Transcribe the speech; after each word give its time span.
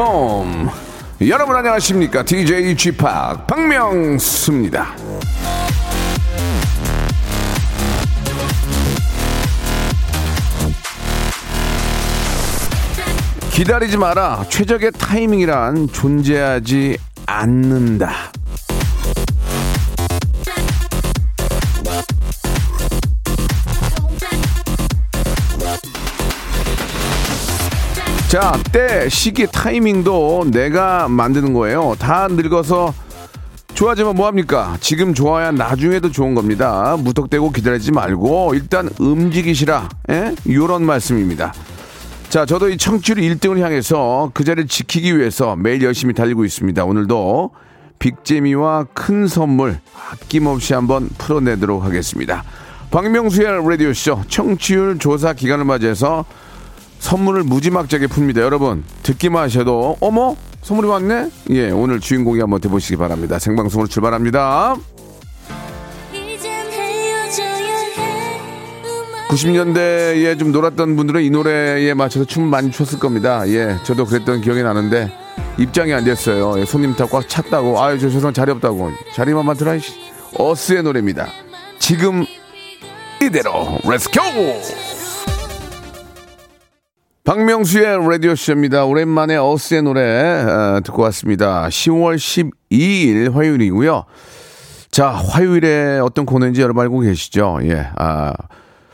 welcome. 0.00 0.70
여러분 1.28 1.54
안녕하십니까? 1.56 2.24
DJ 2.24 2.74
g 2.74 2.92
p 2.92 3.04
박명수입니다. 3.46 4.96
기다리지 13.52 13.98
마라. 13.98 14.46
최적의 14.48 14.92
타이밍이란 14.92 15.88
존재하지 15.88 16.96
않는다. 17.26 18.29
자, 28.30 28.56
때, 28.70 29.08
시기, 29.08 29.44
타이밍도 29.48 30.52
내가 30.52 31.08
만드는 31.08 31.52
거예요. 31.52 31.96
다 31.98 32.28
늙어서 32.28 32.94
좋아지면 33.74 34.14
뭐합니까? 34.14 34.76
지금 34.80 35.14
좋아야 35.14 35.50
나중에도 35.50 36.12
좋은 36.12 36.36
겁니다. 36.36 36.96
무턱대고 37.00 37.50
기다리지 37.50 37.90
말고 37.90 38.54
일단 38.54 38.88
움직이시라. 39.00 39.88
예? 40.10 40.36
요런 40.48 40.84
말씀입니다. 40.84 41.52
자, 42.28 42.46
저도 42.46 42.68
이 42.68 42.76
청취율 42.76 43.18
1등을 43.18 43.58
향해서 43.58 44.30
그 44.32 44.44
자리를 44.44 44.68
지키기 44.68 45.18
위해서 45.18 45.56
매일 45.56 45.82
열심히 45.82 46.14
달리고 46.14 46.44
있습니다. 46.44 46.84
오늘도 46.84 47.50
빅재미와 47.98 48.86
큰 48.94 49.26
선물 49.26 49.80
아낌없이 50.12 50.72
한번 50.72 51.08
풀어내도록 51.18 51.82
하겠습니다. 51.82 52.44
박명수의 52.92 53.68
라디오쇼 53.68 54.22
청취율 54.28 55.00
조사 55.00 55.32
기간을 55.32 55.64
맞이해서 55.64 56.24
선물을 57.00 57.42
무지막지하게 57.44 58.06
풉니다. 58.06 58.38
여러분, 58.40 58.84
듣기만 59.02 59.44
하셔도, 59.44 59.96
어머? 60.00 60.36
선물이 60.62 60.86
왔네? 60.88 61.30
예, 61.50 61.70
오늘 61.70 61.98
주인공이 61.98 62.40
한번 62.40 62.60
돼보시기 62.60 62.96
바랍니다. 62.96 63.38
생방송으로 63.38 63.88
출발합니다. 63.88 64.76
90년대에 69.28 70.38
좀 70.38 70.50
놀았던 70.52 70.96
분들은 70.96 71.22
이 71.22 71.30
노래에 71.30 71.94
맞춰서 71.94 72.24
춤 72.26 72.44
많이 72.48 72.70
췄을 72.72 72.98
겁니다. 72.98 73.48
예, 73.48 73.76
저도 73.84 74.04
그랬던 74.04 74.40
기억이 74.42 74.62
나는데 74.62 75.10
입장이 75.56 75.92
안 75.92 76.04
됐어요. 76.04 76.58
예, 76.60 76.64
손님 76.64 76.94
다 76.96 77.06
꽉 77.06 77.28
찼다고. 77.28 77.80
아유, 77.80 77.98
저 77.98 78.10
죄송 78.10 78.32
자리 78.32 78.50
없다고. 78.50 78.90
자리만 79.14 79.46
만들어. 79.46 79.72
어스의 80.36 80.82
노래입니다. 80.82 81.28
지금 81.78 82.24
이대로 83.22 83.78
Let's 83.84 84.56
go! 84.56 84.99
박명수의 87.30 88.08
라디오쇼입니다. 88.08 88.86
오랜만에 88.86 89.36
어스의 89.36 89.82
노래 89.82 90.00
어, 90.02 90.80
듣고 90.82 91.02
왔습니다. 91.02 91.68
10월 91.68 92.16
12일 92.16 93.30
화요일이고요. 93.32 94.04
자, 94.90 95.10
화요일에 95.10 96.00
어떤 96.00 96.26
코너인지 96.26 96.60
여러분 96.60 96.82
알고 96.82 96.98
계시죠? 96.98 97.60
예, 97.62 97.86
아, 97.94 98.32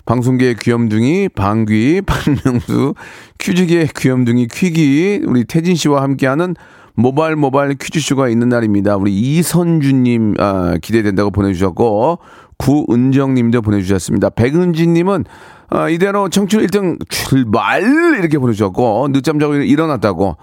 방송계의 0.05 0.57
귀염둥이, 0.57 1.31
방귀, 1.31 2.03
박명수, 2.05 2.93
퀴즈계의 3.39 3.89
귀염둥이, 3.97 4.49
퀴귀, 4.49 5.23
우리 5.25 5.45
태진 5.45 5.75
씨와 5.75 6.03
함께하는 6.03 6.57
모발 6.93 7.37
모발 7.37 7.75
퀴즈쇼가 7.75 8.29
있는 8.29 8.51
날입니다. 8.51 8.97
우리 8.97 9.15
이선주님, 9.15 10.35
아, 10.39 10.77
기대된다고 10.83 11.31
보내주셨고, 11.31 12.19
구은정님도 12.59 13.63
보내주셨습니다. 13.63 14.31
백은지님은 14.31 15.25
아, 15.69 15.89
이대로 15.89 16.29
청춘 16.29 16.65
1등 16.67 16.99
출발! 17.09 17.83
이렇게 18.19 18.39
보내주셨고, 18.39 19.09
늦잠 19.11 19.41
자고 19.41 19.55
일어났다고. 19.55 20.37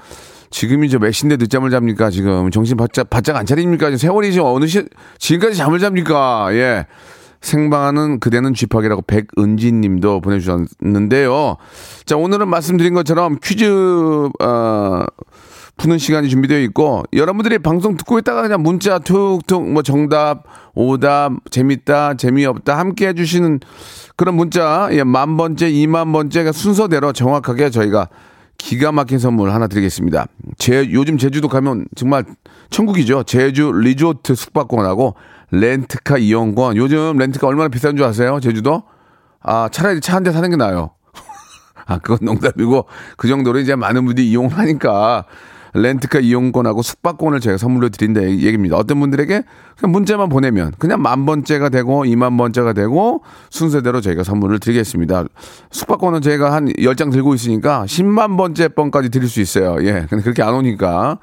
지금이 0.49 0.89
저몇 0.89 1.13
시인데 1.13 1.37
늦잠을 1.37 1.71
잡니까, 1.71 2.09
지금. 2.09 2.51
정신 2.51 2.75
바짝, 2.75 3.09
바짝 3.09 3.37
안 3.37 3.45
차립니까? 3.45 3.95
세월이 3.95 4.33
지금 4.33 4.47
어느 4.47 4.67
시, 4.67 4.85
지금까지 5.19 5.57
잠을 5.57 5.79
잡니까? 5.79 6.49
예. 6.53 6.85
생방하는 7.39 8.19
그대는 8.19 8.53
쥐팍이라고 8.53 9.03
백은진 9.03 9.81
님도 9.81 10.21
보내주셨는데요. 10.21 11.57
자, 12.05 12.15
오늘은 12.15 12.47
말씀드린 12.47 12.93
것처럼 12.93 13.37
퀴즈, 13.41 13.65
어, 14.41 15.05
푸는 15.77 15.97
시간이 15.97 16.29
준비되어 16.29 16.59
있고 16.61 17.03
여러분들이 17.13 17.59
방송 17.59 17.97
듣고 17.97 18.19
있다가 18.19 18.43
그냥 18.43 18.61
문자 18.61 18.99
툭툭 18.99 19.69
뭐 19.71 19.81
정답 19.81 20.43
오답 20.75 21.33
재밌다 21.51 22.15
재미없다 22.15 22.77
함께 22.77 23.07
해주시는 23.09 23.59
그런 24.15 24.35
문자 24.35 24.89
예, 24.91 25.03
만 25.03 25.37
번째 25.37 25.69
이만 25.69 26.11
번째 26.11 26.51
순서대로 26.51 27.13
정확하게 27.13 27.69
저희가 27.69 28.09
기가 28.57 28.91
막힌 28.91 29.19
선물 29.19 29.51
하나 29.51 29.67
드리겠습니다. 29.67 30.27
제 30.57 30.89
요즘 30.91 31.17
제주도 31.17 31.47
가면 31.47 31.85
정말 31.95 32.23
천국이죠. 32.69 33.23
제주 33.23 33.71
리조트 33.71 34.35
숙박권하고 34.35 35.15
렌트카 35.51 36.17
이용권. 36.17 36.77
요즘 36.77 37.17
렌트카 37.17 37.47
얼마나 37.47 37.67
비싼 37.69 37.97
줄 37.97 38.05
아세요? 38.05 38.39
제주도? 38.39 38.83
아 39.41 39.67
차라리 39.71 39.99
차 40.01 40.15
한 40.15 40.23
대 40.23 40.31
사는 40.31 40.49
게 40.49 40.55
나아요. 40.55 40.91
아 41.85 41.97
그건 41.97 42.19
농담이고 42.21 42.85
그 43.17 43.27
정도로 43.27 43.59
이제 43.59 43.75
많은 43.75 44.05
분들이 44.05 44.29
이용을 44.29 44.57
하니까 44.57 45.25
렌트카 45.73 46.19
이용권하고 46.19 46.81
숙박권을 46.81 47.39
제가 47.39 47.57
선물로 47.57 47.89
드린다 47.89 48.21
얘기입니다. 48.21 48.77
어떤 48.77 48.99
분들에게 48.99 49.43
그냥 49.77 49.91
문자만 49.91 50.29
보내면 50.29 50.71
그냥 50.77 51.01
만 51.01 51.25
번째가 51.25 51.69
되고 51.69 52.03
2만 52.03 52.37
번째가 52.37 52.73
되고 52.73 53.23
순서대로 53.49 54.01
저희가 54.01 54.23
선물을 54.23 54.59
드리겠습니다. 54.59 55.25
숙박권은 55.71 56.21
저희가 56.21 56.53
한 56.53 56.67
10장 56.67 57.11
들고 57.11 57.33
있으니까 57.33 57.85
10만 57.85 58.37
번째 58.37 58.67
번까지 58.69 59.09
드릴 59.09 59.27
수 59.27 59.41
있어요. 59.41 59.77
예. 59.85 60.05
근데 60.09 60.23
그렇게 60.23 60.43
안 60.43 60.53
오니까. 60.53 61.17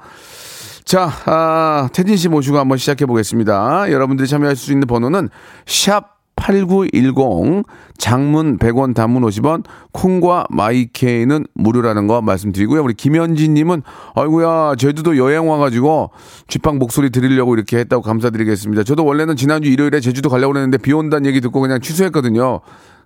자, 0.83 1.09
아, 1.25 1.89
태진 1.93 2.17
씨 2.17 2.27
모시고 2.27 2.57
한번 2.57 2.77
시작해 2.77 3.05
보겠습니다. 3.05 3.91
여러분들이 3.91 4.27
참여할 4.27 4.55
수 4.55 4.71
있는 4.71 4.87
번호는 4.87 5.29
샵 5.65 6.10
8910 6.41 7.63
장문 7.97 8.57
100원 8.57 8.95
단문 8.95 9.21
50원 9.23 9.63
콩과 9.91 10.47
마이케이는 10.49 11.45
무료라는 11.53 12.07
거 12.07 12.21
말씀드리고요. 12.21 12.81
우리 12.83 12.95
김현진 12.95 13.53
님은 13.53 13.83
아이고야 14.15 14.75
제주도 14.77 15.17
여행 15.17 15.47
와 15.47 15.57
가지고 15.57 16.09
쥐빵 16.47 16.79
목소리 16.79 17.11
들으려고 17.11 17.53
이렇게 17.53 17.77
했다고 17.77 18.01
감사드리겠습니다. 18.01 18.83
저도 18.83 19.05
원래는 19.05 19.35
지난주 19.35 19.69
일요일에 19.69 19.99
제주도 19.99 20.29
가려고 20.29 20.55
했는데 20.55 20.77
비 20.77 20.93
온다는 20.93 21.27
얘기 21.27 21.41
듣고 21.41 21.61
그냥 21.61 21.79
취소했거든요. 21.79 22.61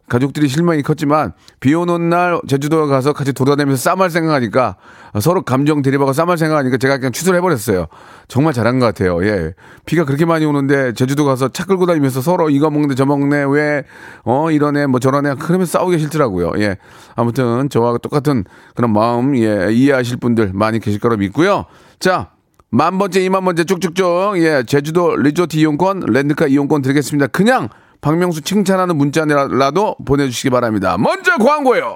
가족들이 0.08 0.48
실망이 0.48 0.84
컸지만 0.84 1.34
비 1.60 1.74
오는 1.74 2.10
날 2.10 2.40
제주도 2.48 2.86
가서 2.88 3.14
같이 3.14 3.34
돌아다니면서 3.34 3.82
싸말 3.82 4.10
생각하니까 4.10 4.76
서로 5.20 5.42
감정 5.42 5.82
대립하고 5.82 6.14
싸말 6.14 6.38
생각하니까 6.38 6.78
제가 6.78 6.98
그냥 6.98 7.12
취소를 7.12 7.38
해버렸어요. 7.38 7.88
정말 8.28 8.54
잘한 8.54 8.80
것 8.80 8.86
같아요. 8.86 9.24
예. 9.26 9.54
비가 9.86 10.06
그렇게 10.06 10.26
많이 10.26 10.46
오는데 10.46 10.94
제주도 10.94 11.26
가서 11.26 11.48
차 11.50 11.66
끌고 11.66 11.86
다니면서 11.86 12.22
서로 12.22 12.50
이거 12.50 12.70
먹네 12.70 12.96
저 12.96 13.06
먹네 13.06 13.46
왜 13.46 13.84
어 14.24 14.52
이러네 14.52 14.88
뭐 14.88 15.00
저러네 15.00 15.36
그러면서 15.36 15.80
싸우기 15.80 16.00
싫더라고요. 16.00 16.54
예. 16.58 16.78
아무튼 17.16 17.70
저와 17.70 17.98
똑같은 18.00 18.44
그런 18.76 18.92
마음 18.94 19.36
예 19.38 19.70
이해하실 19.72 20.18
분들 20.18 20.52
많이 20.54 20.80
계실 20.80 21.00
거라 21.00 21.16
믿고요. 21.18 21.66
자. 22.00 22.32
만 22.72 22.98
번째, 22.98 23.24
이만 23.24 23.46
번째 23.46 23.64
쭉쭉쭉, 23.64 24.38
예, 24.40 24.64
제주도 24.68 25.16
리조트 25.16 25.56
이용권, 25.56 26.08
렌트카 26.08 26.48
이용권 26.48 26.82
드리겠습니다. 26.82 27.28
그냥 27.28 27.70
박명수 28.06 28.42
칭찬하는 28.42 28.98
문자라도 28.98 29.96
보내주시기 30.06 30.52
바랍니다. 30.52 30.96
먼저 30.96 31.38
광고요. 31.38 31.96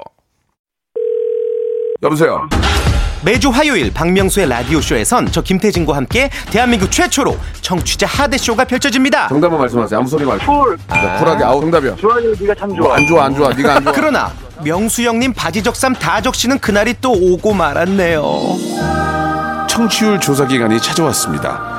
여보세요. 2.01 2.49
매주 3.23 3.49
화요일 3.49 3.93
박명수의 3.93 4.49
라디오쇼에선 4.49 5.27
저 5.31 5.43
김태진과 5.43 5.95
함께 5.95 6.31
대한민국 6.49 6.91
최초로 6.91 7.37
청취자 7.61 8.07
하대쇼가 8.07 8.65
펼쳐집니다. 8.65 9.27
정답만 9.27 9.59
말씀하세요. 9.59 9.99
아무 9.99 10.09
소리 10.09 10.25
말고. 10.25 10.45
쿨. 10.51 10.77
쿨하게. 10.87 11.43
아우 11.43 11.61
정답이야. 11.61 11.95
좋아요, 11.97 12.33
네가 12.39 12.55
참 12.55 12.75
좋아. 12.75 12.95
안 12.95 13.05
좋아, 13.05 13.25
안 13.25 13.35
좋아. 13.35 13.53
네가 13.53 13.75
안 13.75 13.83
좋아. 13.83 13.93
그러나 13.93 14.31
명수 14.63 15.03
형님 15.03 15.33
바지 15.33 15.61
적삼 15.61 15.93
다 15.93 16.21
적시는 16.21 16.57
그날이 16.57 16.95
또 16.99 17.11
오고 17.11 17.53
말았네요. 17.53 18.23
청취율 19.69 20.19
조사 20.19 20.47
기간이 20.47 20.81
찾아왔습니다. 20.81 21.78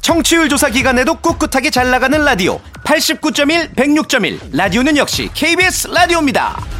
청취율 0.00 0.48
조사 0.48 0.68
기간에도 0.68 1.14
꿋꿋하게 1.16 1.70
잘 1.70 1.90
나가는 1.90 2.22
라디오 2.24 2.60
89.1 2.84 3.74
106.1 3.74 4.56
라디오는 4.56 4.96
역시 4.96 5.28
KBS 5.34 5.88
라디오입니다. 5.88 6.79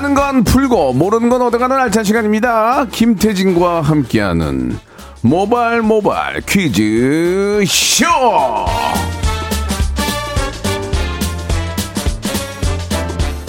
아는 0.00 0.14
건 0.14 0.44
풀고 0.44 0.94
모르는 0.94 1.28
건 1.28 1.42
얻어가는 1.42 1.76
알찬 1.76 2.04
시간입니다. 2.04 2.86
김태진과 2.90 3.82
함께하는 3.82 4.78
모발 5.20 5.82
모발 5.82 6.40
퀴즈 6.40 7.62
쇼. 7.66 8.06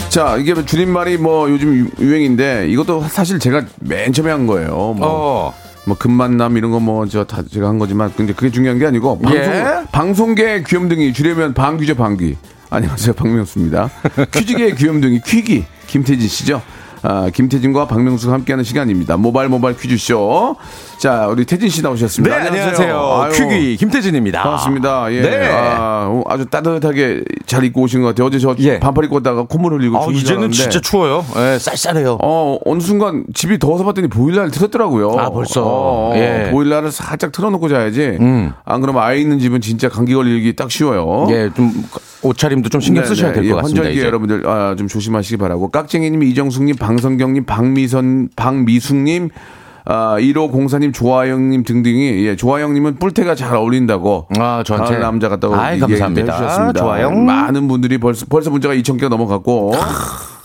자 0.10 0.36
이게 0.36 0.54
줄임말이 0.66 1.16
뭐 1.18 1.50
요즘 1.50 1.74
유- 1.74 2.06
유행인데 2.06 2.68
이것도 2.68 3.04
사실 3.08 3.40
제가 3.40 3.64
맨 3.80 4.12
처음에 4.12 4.30
한 4.30 4.46
거예요. 4.46 4.68
뭐, 4.98 4.98
어. 5.02 5.54
뭐 5.86 5.98
금만남 5.98 6.58
이런 6.58 6.72
거 6.72 6.80
뭐 6.82 7.06
저 7.08 7.24
다 7.24 7.44
제가 7.50 7.70
한 7.70 7.80
거지만 7.80 8.12
근데 8.18 8.34
그게 8.34 8.52
중요한 8.52 8.78
게 8.78 8.86
아니고 8.86 9.20
방송 9.20 9.40
예. 9.42 9.84
방송계 9.94 10.64
귀염둥이 10.68 11.14
줄이면 11.14 11.54
방귀죠 11.54 11.96
방귀. 11.96 12.36
안녕하세요 12.70 13.14
박명수입니다. 13.16 13.90
퀴즈계의 14.34 14.76
귀염둥이 14.76 15.22
퀴기 15.26 15.64
김태진 15.92 16.30
씨죠. 16.30 16.62
아, 17.04 17.30
김태진과 17.34 17.88
박명수가 17.88 18.34
함께하는 18.34 18.64
시간입니다. 18.64 19.18
모바일 19.18 19.50
모바일 19.50 19.76
퀴즈쇼. 19.76 20.56
자, 21.00 21.28
우리 21.28 21.46
태진 21.46 21.68
씨 21.70 21.82
나오셨습니다. 21.82 22.38
네, 22.38 22.48
안녕하세요. 22.48 23.30
퀴기 23.34 23.78
김태진입니다. 23.78 24.44
반갑습니다. 24.44 25.12
예. 25.14 25.22
네. 25.22 25.48
아, 25.48 26.06
어, 26.08 26.24
아주 26.28 26.46
따뜻하게 26.46 27.24
잘 27.48 27.64
입고 27.64 27.82
오신 27.82 28.02
것 28.02 28.10
같아요. 28.10 28.28
어제 28.28 28.38
저 28.38 28.56
예. 28.60 28.80
반팔 28.80 29.06
입고 29.06 29.16
왔다가 29.16 29.44
콧물 29.44 29.74
흘리고 29.74 29.98
아, 29.98 30.06
이제는 30.12 30.52
진짜 30.52 30.80
추워요. 30.80 31.26
예, 31.38 31.58
쌀쌀해요. 31.58 32.20
어, 32.22 32.60
어느 32.66 32.80
순간 32.82 33.26
집이 33.34 33.58
더워서 33.58 33.84
봤더니 33.84 34.08
보일러를 34.08 34.52
틀었더라고요. 34.52 35.12
아, 35.18 35.30
벌써? 35.32 35.64
어, 35.66 36.12
예. 36.16 36.46
음. 36.46 36.52
보일러를 36.52 36.92
살짝 36.92 37.32
틀어놓고 37.32 37.68
자야지. 37.68 38.20
안 38.64 38.82
그러면 38.82 39.02
아이 39.02 39.22
있는 39.22 39.40
집은 39.40 39.62
진짜 39.62 39.90
감기 39.90 40.14
걸리기 40.14 40.56
딱 40.56 40.70
쉬워요. 40.70 41.28
예, 41.32 41.50
좀 41.56 41.72
옷차림도 42.24 42.70
좀 42.70 42.80
신경 42.80 43.02
네, 43.04 43.10
쓰셔야 43.10 43.32
네. 43.32 43.36
될 43.38 43.46
예, 43.46 43.50
것 43.50 43.56
같습니다. 43.58 43.80
환절기에 43.82 44.00
이제. 44.02 44.08
여러분들 44.08 44.48
아, 44.48 44.76
좀 44.78 44.88
조심하시기 44.88 45.38
바라고. 45.38 45.70
깍쟁이님, 45.72 46.22
이정숙님, 46.22 46.76
방 46.76 46.91
성경님, 46.98 47.46
박미선, 47.46 48.30
박미숙님, 48.36 49.30
아, 49.84 50.16
1호 50.20 50.52
공사님, 50.52 50.92
조아영님 50.92 51.64
등등이 51.64 52.26
예, 52.28 52.36
조아영님은 52.36 52.98
뿔테가 52.98 53.34
잘 53.34 53.56
어울린다고. 53.56 54.28
아, 54.38 54.62
저한테? 54.64 54.90
가을 54.92 55.00
남자 55.02 55.28
같다고 55.28 55.56
아이, 55.56 55.80
감사합니다. 55.80 56.34
해주셨습니다. 56.34 56.80
조아영. 56.80 57.26
많은 57.26 57.68
분들이 57.68 57.98
벌써 57.98 58.28
벌써 58.30 58.52
문자가 58.52 58.76
2천 58.76 58.98
개가 59.00 59.10
넘어갔고 59.10 59.74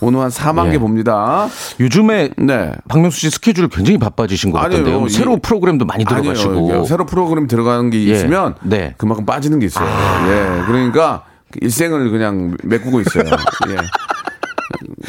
오늘 0.01 0.21
한 0.21 0.29
4만 0.29 0.67
예. 0.67 0.71
개 0.71 0.79
봅니다. 0.79 1.47
요즘에 1.79 2.29
네. 2.37 2.71
박명수 2.87 3.19
씨 3.19 3.29
스케줄 3.29 3.67
굉장히 3.69 3.99
바빠지신 3.99 4.51
것 4.51 4.57
아니에요. 4.57 4.83
같던데요. 4.83 5.05
이- 5.05 5.09
새로 5.11 5.37
프로그램도 5.37 5.85
많이 5.85 6.03
들어가시고. 6.03 6.51
아니에요. 6.51 6.85
새로 6.85 7.05
프로그램 7.05 7.45
들어가는 7.47 7.91
게 7.91 7.99
예. 8.07 8.13
있으면 8.13 8.55
네. 8.63 8.95
그만큼 8.97 9.23
빠지는 9.25 9.59
게 9.59 9.67
있어요. 9.67 9.87
예. 9.87 10.63
그러니까 10.65 11.23
일생을 11.61 12.09
그냥 12.09 12.57
메꾸고 12.63 13.01
있어요. 13.01 13.23
예. 13.69 13.75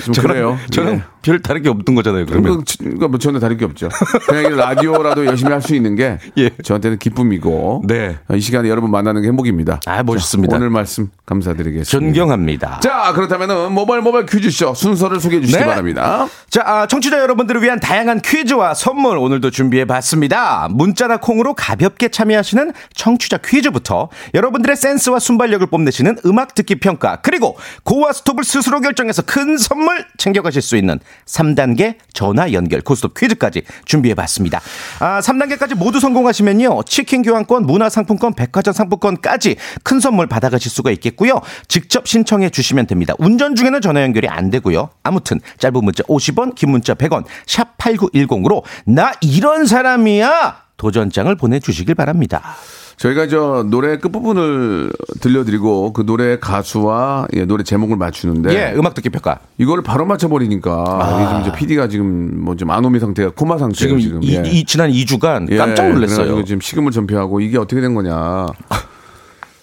좀 0.05 0.15
그래요. 0.15 0.59
저는 0.71 0.95
예. 0.95 1.03
별 1.23 1.41
다른 1.41 1.63
게 1.63 1.69
없던 1.69 1.95
거잖아요. 1.95 2.27
그러면. 2.27 2.59
그, 2.65 2.77
그러니까 2.79 3.09
뭐 3.09 3.19
저는 3.19 3.41
다를 3.41 3.57
게 3.57 3.65
없죠. 3.65 3.89
그냥 4.29 4.53
이 4.53 4.57
라디오라도 4.57 5.27
열심히 5.27 5.53
할 5.53 5.59
수 5.61 5.75
있는 5.75 5.97
게 5.97 6.19
예. 6.39 6.51
저한테는 6.63 6.99
기쁨이고 6.99 7.83
네. 7.87 8.17
이 8.33 8.41
시간에 8.41 8.69
여러분 8.69 8.91
만나는 8.91 9.23
게 9.23 9.29
행복입니다. 9.29 9.81
아, 9.87 10.03
멋있습니다. 10.05 10.51
자, 10.53 10.57
오늘 10.57 10.71
말씀 10.71 11.11
감사드리겠습니다. 11.27 11.91
존경합니다. 11.91 12.81
자 12.81 13.13
그렇다면은 13.13 13.73
모바일 13.73 14.03
모바일 14.03 14.25
퀴즈쇼 14.27 14.75
순서를 14.75 15.19
소개해 15.21 15.41
주시기 15.43 15.59
네. 15.59 15.67
바랍니다. 15.67 16.29
자, 16.49 16.63
아, 16.65 16.87
청취자 16.87 17.19
여러분들을 17.21 17.63
위한 17.63 17.81
다양한 17.81 18.21
퀴즈와 18.21 18.75
선물 18.75 19.19
오늘도 19.19 19.51
준비해 19.51 19.85
봤습니다. 19.85 20.69
문자나 20.71 21.17
콩으로 21.19 21.55
가볍게 21.55 22.09
참여하시는 22.09 22.73
청취자 22.95 23.39
퀴즈부터 23.39 24.09
여러분들의 24.35 24.77
센스와 24.77 25.19
순발력을 25.19 25.67
뽐내시는 25.67 26.19
음악 26.25 26.55
듣기 26.55 26.77
평가, 26.77 27.17
그리고 27.17 27.57
고와 27.85 28.13
스톱을 28.13 28.45
스스로 28.45 28.81
결정해서 28.81 29.23
큰 29.23 29.59
선물 29.59 29.88
챙겨가실 30.17 30.63
수 30.63 30.77
있는 30.77 30.99
3단계 31.27 31.97
전화 32.13 32.53
연결 32.53 32.81
고스톱 32.81 33.15
퀴즈까지 33.15 33.63
준비해 33.85 34.15
봤습니다. 34.15 34.61
아, 35.01 35.21
3단계까지 35.21 35.75
모두 35.75 36.01
성공하시면요. 36.01 36.83
치킨 36.85 37.23
교환권, 37.23 37.67
문화상품권, 37.67 38.35
백화점 38.35 38.73
상품권까지 38.73 39.57
큰 39.83 40.01
선물 40.01 40.27
받아가실 40.27 40.71
수가 40.71 40.91
있겠고요. 40.93 41.41
직접 41.69 42.07
신청해 42.07 42.51
주시면 42.51 42.87
됩니다. 42.87 43.15
운전 43.19 43.55
중에는 43.55 43.81
전화 43.81 44.03
연결이 44.03 44.29
안 44.29 44.51
되고요. 44.51 44.91
아무튼 45.03 45.41
짧은 45.59 45.85
문자 45.85 46.03
50원, 46.05 46.55
긴 46.55 46.71
문자 46.71 46.95
100원, 46.95 47.25
샵 47.47 47.77
8910으로 47.79 48.63
나 48.87 49.13
이런 49.21 49.67
사람이야! 49.67 50.69
도전장을 50.77 51.35
보내주시길 51.35 51.95
바랍니다. 51.95 52.57
저희가 52.99 53.29
저 53.29 53.65
노래 53.69 53.97
끝부분을 53.97 54.93
들려드리고 55.21 55.93
그 55.93 56.05
노래 56.05 56.39
가수와 56.39 57.29
예, 57.35 57.45
노래 57.45 57.63
제목을 57.63 57.97
맞추는데 57.97 58.55
예, 58.55 58.75
음악 58.77 58.95
듣기 58.95 59.09
평가. 59.11 59.39
이걸 59.57 59.83
바로 59.83 60.05
맞춰버리니까 60.05 61.23
요즘 61.23 61.41
이제 61.41 61.53
PD가 61.57 61.89
지금 61.89 62.43
뭐좀 62.45 62.71
안오미 62.71 62.99
상태가 62.99 63.31
코마 63.31 63.59
상태예요 63.59 63.99
지금, 63.99 64.21
지금. 64.21 64.23
이, 64.23 64.35
예. 64.35 64.43
이 64.51 64.65
지난 64.65 64.91
2주간 64.91 65.51
예, 65.51 65.57
깜짝 65.57 65.89
놀랐어요. 65.91 66.17
그래가지고 66.17 66.45
지금 66.45 66.61
식음을 66.61 66.91
전폐하고 66.91 67.41
이게 67.41 67.57
어떻게 67.57 67.81
된 67.81 67.95
거냐. 67.95 68.47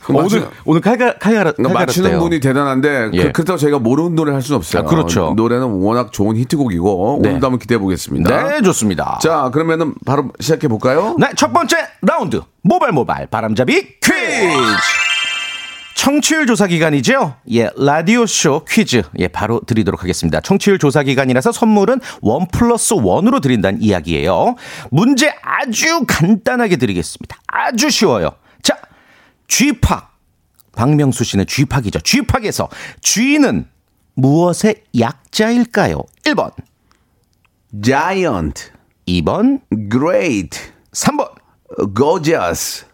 그 0.05 0.13
어, 0.13 0.21
맞추- 0.21 0.37
오늘, 0.37 0.47
오늘 0.65 0.81
칼가, 0.81 1.17
칼가, 1.17 1.51
그러니까 1.51 1.79
맞추는 1.79 2.19
분이 2.19 2.39
대단한데 2.39 3.09
예. 3.13 3.31
그, 3.31 3.41
렇다고 3.41 3.57
저희가 3.57 3.79
모르는 3.79 4.13
노래 4.13 4.33
할 4.33 4.41
수는 4.43 4.57
없어요. 4.57 4.83
아, 4.83 4.85
그렇죠. 4.85 5.33
노래는 5.35 5.65
워낙 5.65 6.11
좋은 6.13 6.37
히트곡이고 6.37 7.19
네. 7.23 7.29
오늘도 7.29 7.47
한번 7.47 7.57
기대해 7.59 7.79
보겠습니다. 7.79 8.43
네, 8.49 8.61
좋습니다. 8.61 9.17
자 9.19 9.49
그러면은 9.51 9.95
바로 10.05 10.31
시작해 10.39 10.67
볼까요? 10.67 11.15
네, 11.19 11.29
첫 11.35 11.51
번째 11.51 11.77
라운드 12.03 12.39
모발 12.61 12.91
모발 12.91 13.25
바람잡이 13.25 13.99
퀴즈. 13.99 14.13
청취율 15.95 16.45
조사 16.45 16.67
기간이죠? 16.67 17.35
예, 17.53 17.69
라디오 17.77 18.25
쇼 18.27 18.63
퀴즈. 18.67 19.01
예, 19.17 19.27
바로 19.27 19.61
드리도록 19.65 20.03
하겠습니다. 20.03 20.39
청취율 20.41 20.77
조사 20.77 21.01
기간이라서 21.01 21.51
선물은 21.51 21.99
one 22.21 22.45
plus 22.51 22.93
one으로 22.95 23.39
드린다는 23.39 23.81
이야기예요. 23.81 24.55
문제 24.91 25.33
아주 25.41 26.03
간단하게 26.07 26.75
드리겠습니다. 26.75 27.37
아주 27.47 27.89
쉬워요. 27.89 28.31
자, 29.47 29.55
G팍. 29.55 30.15
박명수 30.73 31.23
씨는 31.23 31.45
G팍이죠. 31.47 32.01
G팍에서 32.01 32.69
G는 33.01 33.67
무엇의 34.15 34.83
약자일까요? 34.99 36.01
1번, 36.25 36.51
Giant, 37.81 38.71
2번, 39.07 39.61
Great, 39.89 40.59
3번. 40.91 41.29
Gorgeous, 41.93 42.85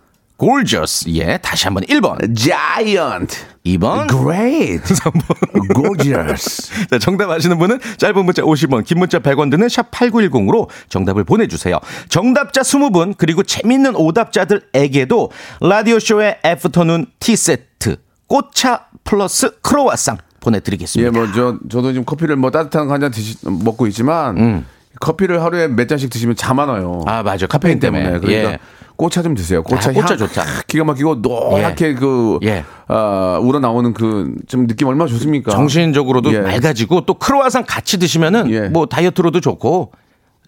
gorgeous. 0.41 1.05
예, 1.13 1.38
다시 1.38 1.65
한번 1.65 1.83
1번. 1.83 2.17
Giant, 2.36 3.38
2번. 3.65 4.10
Great, 4.10 4.81
Gorgeous. 5.75 6.71
자, 6.89 6.98
정답 7.00 7.29
아시는 7.29 7.57
분은 7.60 7.79
짧은 7.98 8.25
문자 8.25 8.41
50원, 8.41 8.83
긴 8.83 9.00
문자 9.00 9.19
100원 9.19 9.51
드는 9.51 9.69
샵 9.69 9.91
8910으로 9.91 10.67
정답을 10.89 11.24
보내주세요. 11.24 11.77
정답자 12.10 12.62
20분, 12.62 13.15
그리고 13.17 13.43
재밌는 13.43 13.95
오답자들에게도 13.95 15.31
라디오쇼의 15.62 16.39
애프터눈 16.43 17.05
티세트, 17.19 17.98
꽃차 18.27 18.88
플러스 19.03 19.60
크로와상 19.62 20.17
보내드리겠습니다. 20.39 21.07
예, 21.07 21.12
뭐 21.12 21.31
저 21.33 21.57
저도 21.69 21.91
지금 21.91 22.03
커피를 22.05 22.36
뭐 22.36 22.50
따뜻한 22.50 22.88
거 22.88 22.93
한 22.93 23.01
잔 23.01 23.12
드시 23.12 23.38
먹고 23.43 23.86
있지만 23.88 24.65
커피를 25.00 25.41
하루에 25.43 25.67
몇 25.67 25.88
잔씩 25.88 26.10
드시면 26.10 26.36
잠 26.36 26.60
안 26.60 26.67
와요. 26.69 27.01
음. 27.03 27.07
아, 27.07 27.21
맞아. 27.24 27.45
카페인 27.48 27.79
때문에. 27.79 28.19
그러니까 28.19 28.31
예. 28.53 28.60
꽃차 29.01 29.24
좀 29.24 29.34
드세요. 29.34 29.63
꽃차 29.63 29.89
아, 29.89 29.93
꽃차 29.93 30.10
향 30.10 30.17
좋다. 30.20 30.43
기가 30.67 30.84
막히고 30.84 31.15
노랗게 31.15 31.96
그 31.96 32.38
예. 32.43 32.63
아, 32.88 33.39
우러 33.41 33.58
나오는 33.60 33.93
그 33.93 34.36
좀 34.48 34.67
느낌 34.67 34.88
얼마나 34.89 35.10
좋습니까? 35.10 35.50
정신적으로도 35.51 36.31
예. 36.34 36.39
맑아지고 36.41 37.01
또 37.08 37.15
크로와상 37.15 37.63
같이 37.67 37.98
드시면은 37.98 38.51
예. 38.51 38.70
뭐 38.70 38.86
다이어트로도 38.86 39.39
좋고 39.39 39.91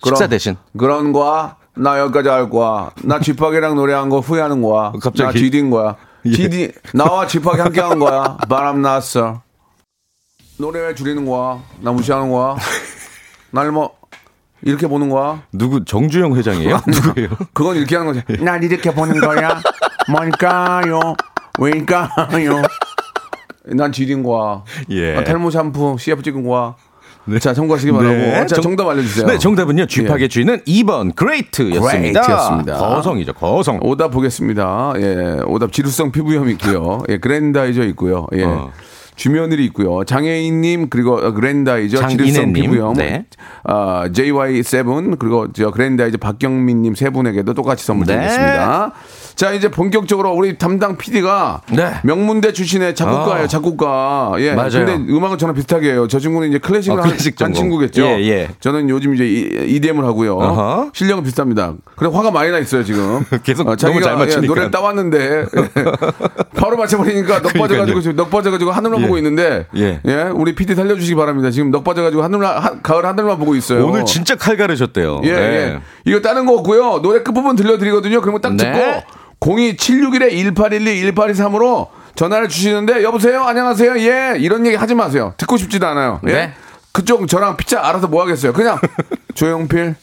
그럼 0.03 0.15
식사 0.15 0.27
대신. 0.27 0.55
그런 0.77 1.13
거야. 1.13 1.55
나 1.75 1.97
여기까지 1.99 2.29
할 2.29 2.51
거야. 2.51 2.91
나 3.01 3.19
쥐팍이랑 3.19 3.75
노래한 3.75 4.09
거 4.09 4.19
후회하는 4.19 4.61
거야. 4.61 4.91
갑자기? 5.01 5.23
나 5.23 5.31
GD인 5.31 5.71
거야. 5.71 5.95
예. 6.27 6.31
GD 6.31 6.71
나와 6.93 7.25
쥐팍이 7.25 7.59
함께 7.59 7.81
한 7.81 7.97
거야. 7.97 8.37
바람 8.47 8.83
났어. 8.83 9.41
노래 10.59 10.79
왜 10.81 10.93
줄이는 10.93 11.25
거야? 11.25 11.59
나 11.81 11.91
무시하는 11.91 12.29
거야? 12.31 12.55
날뭐 13.49 13.91
이렇게 14.65 14.87
보는 14.87 15.09
거야? 15.09 15.41
누구 15.51 15.83
정주영 15.83 16.35
회장이에요? 16.35 16.79
누구예요? 16.87 17.29
그건 17.53 17.75
이렇게 17.75 17.95
하는 17.97 18.13
거지. 18.13 18.43
날 18.43 18.63
이렇게 18.63 18.93
보는 18.93 19.19
거야? 19.19 19.61
뭘까요? 20.09 21.15
왜일까요? 21.59 22.07
난 23.65 23.91
지린 23.91 24.23
거야. 24.23 24.63
예. 24.89 25.17
아, 25.17 25.23
탈모 25.23 25.49
샴푸 25.49 25.97
CF 25.99 26.21
찍은 26.21 26.45
거야. 26.47 26.75
자, 27.39 27.53
참고하시기 27.53 27.91
바라고. 27.93 28.47
자, 28.47 28.55
정- 28.55 28.61
정답 28.63 28.87
알려주세요. 28.89 29.27
네, 29.27 29.37
정답은요. 29.37 29.85
쥐파게 29.85 30.23
예. 30.23 30.27
쥐는 30.27 30.59
2번 30.67 31.15
그레이트였습니다. 31.15 32.21
Great였습니다. 32.21 32.77
거성이죠, 32.77 33.33
거성. 33.33 33.79
오답 33.81 34.11
보겠습니다. 34.11 34.93
예, 34.97 35.39
오답 35.45 35.71
지루성 35.71 36.11
피부염 36.11 36.49
있고요. 36.49 37.01
예, 37.07 37.17
그랜다이저 37.17 37.83
있고요. 37.85 38.27
예. 38.33 38.43
어. 38.43 38.71
주면을이 39.15 39.63
있고요. 39.65 40.03
장애인님 40.03 40.89
그리고 40.89 41.15
어, 41.17 41.31
그랜다이저 41.31 41.97
장인애님. 41.97 42.53
피부염. 42.53 42.93
네. 42.95 43.25
아, 43.63 44.09
JY7 44.11 45.17
그리고 45.19 45.51
저 45.53 45.71
그랜다이저 45.71 46.17
박경민님 46.17 46.95
세 46.95 47.09
분에게도 47.09 47.53
똑같이 47.53 47.85
선물 47.85 48.07
네. 48.07 48.15
드리겠습니다. 48.15 48.93
자 49.35 49.51
이제 49.51 49.69
본격적으로 49.69 50.31
우리 50.33 50.57
담당 50.57 50.95
PD가 50.97 51.61
네. 51.71 51.93
명문대 52.03 52.53
출신의 52.53 52.95
작곡가예요. 52.95 53.45
아. 53.45 53.47
작곡가. 53.47 54.33
예. 54.37 54.53
맞아요. 54.53 54.85
근데 54.85 54.93
음악은 55.11 55.37
저랑 55.37 55.55
비슷하게 55.55 55.91
해요. 55.91 56.07
저 56.07 56.19
친구는 56.19 56.49
이제 56.49 56.59
클래식을 56.59 56.99
어, 56.99 57.01
한- 57.01 57.09
클래식 57.09 57.33
한, 57.41 57.53
전공. 57.53 57.63
친구겠죠. 57.63 58.03
예, 58.03 58.19
예. 58.29 58.49
저는 58.59 58.89
요즘 58.89 59.15
이제 59.15 59.25
EDM을 59.25 60.03
하고요. 60.05 60.35
어허. 60.37 60.91
실력은 60.93 61.23
비슷합니다. 61.23 61.73
그래 61.95 62.09
화가 62.13 62.31
많이 62.31 62.51
나 62.51 62.59
있어요 62.59 62.83
지금. 62.83 63.23
계속 63.43 63.67
어, 63.67 63.75
자기가 63.75 63.99
너무 63.99 64.03
잘 64.09 64.17
맞추니까. 64.17 64.43
예, 64.43 64.47
노래 64.47 64.71
따왔는데 64.71 65.45
예. 65.57 65.83
바로 66.55 66.77
맞춰버리니까 66.77 67.41
넉 67.41 67.53
빠져가지고 67.53 68.01
지금 68.01 68.15
넉 68.15 68.29
빠져가지고 68.29 68.71
하늘만 68.71 69.01
예. 69.01 69.05
보고 69.05 69.17
있는데 69.17 69.65
예. 69.75 69.99
예. 70.05 70.23
우리 70.33 70.53
PD 70.55 70.75
살려주시기 70.75 71.15
바랍니다. 71.15 71.49
지금 71.51 71.71
넉 71.71 71.83
빠져가지고 71.83 72.23
하늘 72.23 72.45
하, 72.45 72.79
가을 72.81 73.05
하늘만 73.05 73.37
보고 73.39 73.55
있어요. 73.55 73.85
오늘 73.87 74.05
진짜 74.05 74.35
칼 74.35 74.57
가르셨대요. 74.57 75.21
예, 75.23 75.31
네. 75.33 75.41
예. 75.41 75.79
이거 76.05 76.21
다른 76.21 76.45
거 76.45 76.53
없고요. 76.55 77.01
노래 77.01 77.23
끝부분 77.23 77.55
들려드리거든요. 77.55 78.21
그러면 78.21 78.41
딱 78.41 78.55
듣고 78.55 78.71
네. 78.71 79.03
02761-1812-1823으로 79.43 81.87
전화를 82.15 82.47
주시는데 82.47 83.03
여보세요? 83.03 83.43
안녕하세요? 83.43 83.99
예. 83.99 84.35
이런 84.37 84.65
얘기 84.65 84.77
하지 84.77 84.95
마세요. 84.95 85.33
듣고 85.37 85.57
싶지도 85.57 85.85
않아요. 85.87 86.21
예. 86.27 86.31
네. 86.31 86.53
그쪽 86.91 87.27
저랑 87.27 87.57
피자 87.57 87.85
알아서 87.87 88.07
뭐 88.07 88.21
하겠어요. 88.21 88.53
그냥 88.53 88.77
조용필 89.33 89.95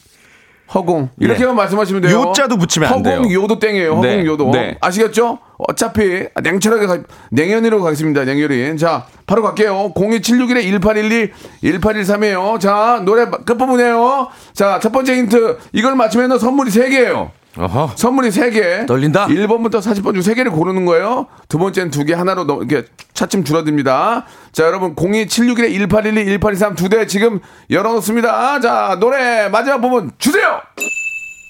허공 0.73 1.09
이렇게만 1.19 1.55
말씀하시면 1.55 2.01
돼요. 2.01 2.21
네. 2.21 2.29
요자도 2.29 2.57
붙이면 2.57 2.91
안 2.91 3.01
돼요. 3.03 3.15
허공 3.17 3.31
요도 3.31 3.59
땡이에요. 3.59 3.89
허공 3.95 4.01
네. 4.01 4.25
요도 4.25 4.51
네. 4.51 4.77
아시겠죠? 4.81 5.39
어차피 5.57 6.25
냉철하게 6.41 6.87
가, 6.87 6.97
냉연이로 7.31 7.81
가겠습니다. 7.81 8.23
냉연이. 8.25 8.77
자, 8.77 9.05
바로 9.25 9.41
갈게요. 9.43 9.93
02761-1812-1813이에요. 9.95 12.59
자, 12.59 13.01
노래 13.05 13.25
끝부분이에요. 13.25 14.27
자, 14.53 14.79
첫 14.81 14.91
번째 14.91 15.15
힌트. 15.17 15.59
이걸 15.73 15.95
맞추면 15.95 16.37
선물이 16.39 16.71
3개예요. 16.71 17.29
어허. 17.57 17.91
선물이 17.95 18.29
3개. 18.29 18.87
떨린다. 18.87 19.27
1번부터 19.27 19.75
40번 19.81 20.13
중 20.21 20.33
3개를 20.33 20.51
고르는 20.51 20.85
거예요. 20.85 21.27
두 21.49 21.57
번째는 21.57 21.91
2개, 21.91 22.13
하나로 22.15 22.45
넘, 22.45 22.59
이렇게 22.63 22.87
차츰 23.13 23.43
줄어듭니다. 23.43 24.25
자, 24.53 24.63
여러분, 24.65 24.95
02761-1812-1823 24.95 26.75
두 26.77 26.87
대 26.89 27.05
지금 27.07 27.39
열어놓습니다. 27.69 28.59
자, 28.61 28.97
노래 28.99 29.49
마지막 29.49 29.79
부분 29.81 30.11
주세요! 30.17 30.61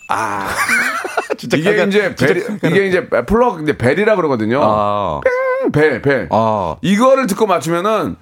진짜 1.38 1.56
이게 1.58 1.76
칼 1.76 1.88
이제 1.88 2.14
진짜 2.16 2.34
벨, 2.34 2.60
칼 2.60 2.72
이게 2.72 2.88
이제 2.88 3.08
플러그, 3.08 3.64
이제 3.64 3.78
벨이라 3.78 4.16
그러거든요. 4.18 4.60
아. 4.64 5.22
벨, 5.72 6.02
벨. 6.02 6.28
아. 6.32 6.76
이거를 6.82 7.28
듣고 7.28 7.46
맞추면은, 7.48 8.16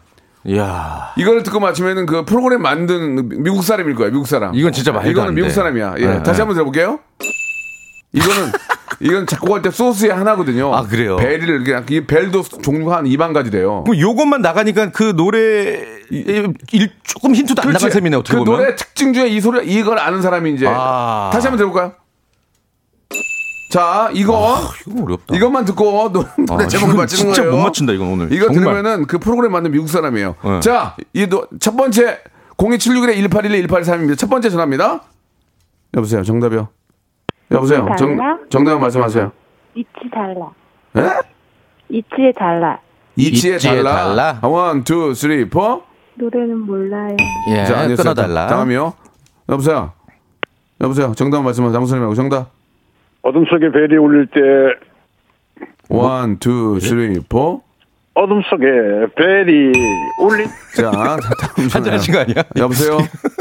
이야. 0.45 1.13
이거를 1.17 1.43
듣고 1.43 1.59
맞추면은 1.59 2.05
그 2.05 2.25
프로그램 2.25 2.61
만든 2.61 3.27
미국 3.43 3.63
사람일 3.63 3.95
거예요, 3.95 4.11
미국 4.11 4.27
사람. 4.27 4.53
이건 4.55 4.71
진짜 4.71 4.91
말도 4.91 5.09
이거는 5.09 5.29
안 5.29 5.35
미국 5.35 5.47
돼. 5.47 5.53
사람이야. 5.53 5.95
예. 5.97 6.05
네, 6.05 6.17
다시 6.23 6.37
네. 6.37 6.41
한번 6.43 6.53
들어볼게요. 6.55 6.99
이거는, 8.11 8.51
이건 9.01 9.27
작곡할 9.27 9.61
때 9.61 9.69
소스의 9.71 10.11
하나거든요. 10.11 10.73
아, 10.75 10.83
그래요? 10.83 11.15
벨을, 11.17 11.63
그냥, 11.63 11.85
이 11.89 12.01
벨도 12.01 12.43
종류가 12.43 12.97
한 12.97 13.05
2만 13.05 13.33
가지 13.33 13.51
돼요. 13.51 13.83
그럼 13.85 13.99
요것만 13.99 14.41
나가니까 14.41 14.91
그 14.91 15.15
노래 15.15 15.79
일 16.09 16.53
조금 17.03 17.35
힌트도 17.35 17.61
안 17.61 17.71
나간 17.71 17.91
셈이네 17.91 18.17
어떻게 18.17 18.35
그 18.37 18.43
보면. 18.43 18.59
노래 18.59 18.75
특징 18.75 19.13
중에 19.13 19.27
이 19.27 19.39
소리, 19.39 19.65
이걸 19.71 19.99
아는 19.99 20.21
사람이 20.21 20.53
이제. 20.53 20.65
아. 20.67 21.29
다시 21.31 21.47
한번 21.47 21.57
들어볼까요? 21.57 21.93
자, 23.71 24.09
이거. 24.13 24.57
이거 24.87 25.03
어렵다. 25.03 25.35
이것만 25.35 25.65
듣고 25.65 26.09
노- 26.11 26.25
노래 26.47 26.63
아, 26.63 26.67
제목을 26.67 26.95
맞히는 26.95 27.07
진짜 27.33 27.43
거예요. 27.43 27.55
못 27.55 27.61
맞춘다, 27.63 27.93
이건 27.93 28.07
오늘. 28.07 28.33
이거 28.33 28.47
정말. 28.47 28.73
들으면은 28.73 29.05
그 29.05 29.19
프로그램 29.19 29.51
만든 29.51 29.69
미국 29.71 29.87
사람이에요. 29.89 30.35
네. 30.43 30.59
자, 30.61 30.95
이 31.13 31.27
첫 31.59 31.77
번째 31.77 32.19
02761-1812-1823입니다. 32.57 34.17
첫 34.17 34.29
번째 34.29 34.49
전화입니다. 34.49 35.03
여보세요, 35.95 36.23
정답이요. 36.23 36.69
여보세요, 37.51 37.87
정, 37.97 38.15
달라? 38.17 38.37
정답 38.49 38.79
말씀하세요. 38.79 39.31
위치 39.75 39.89
달라. 40.11 40.49
예? 40.97 41.01
위치에 41.89 42.31
달라. 42.37 42.79
이치에 43.15 43.55
이치에 43.55 43.81
달라. 43.83 43.95
달라? 43.95 44.39
one, 44.43 44.83
two, 44.83 45.13
three, 45.13 45.49
four. 45.49 45.81
노래는 46.15 46.59
몰라요. 46.59 47.15
예, 47.49 47.65
자. 47.65 47.87
끊어달라. 47.87 48.47
다음이요. 48.47 48.93
여보세요. 49.49 49.93
여보세요. 50.81 51.13
정답 51.15 51.41
말씀하세요. 51.41 51.77
아무 51.77 51.85
소리 51.87 51.99
말고 51.99 52.13
정답. 52.15 52.51
어둠 53.21 53.45
속에 53.45 53.71
벨이 53.71 53.97
울릴 53.97 54.27
때 54.27 54.39
one, 55.89 56.37
two, 56.39 56.79
three, 56.79 57.19
four. 57.27 57.61
어둠 58.13 58.41
속에 58.43 58.65
벨이 59.15 59.71
울릴 60.21 60.45
자, 60.75 60.91
다음 60.91 61.19
한잔. 61.71 61.93
하신 61.93 62.13
거 62.13 62.19
아니야? 62.19 62.43
여보세요. 62.57 62.97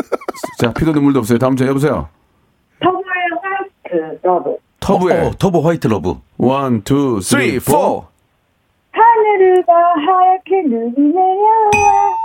자, 0.58 0.72
피도 0.72 0.92
눈물도 0.92 1.18
없어요. 1.18 1.38
다음 1.38 1.56
전화 1.56 1.70
여보세요. 1.70 2.08
White 4.00 4.26
Love. 4.26 4.56
터브의 4.80 5.26
어, 5.26 5.30
터보 5.38 5.60
White 5.62 5.86
Love. 5.88 6.14
one, 6.38 6.82
two, 6.82 7.20
3, 7.20 7.40
three, 7.40 7.60
4. 7.60 7.72
four. 7.72 8.06
하늘을 8.92 9.64
봐 9.66 9.72
하얗게 9.72 10.62
눈이 10.68 10.94
내려와. 11.12 12.16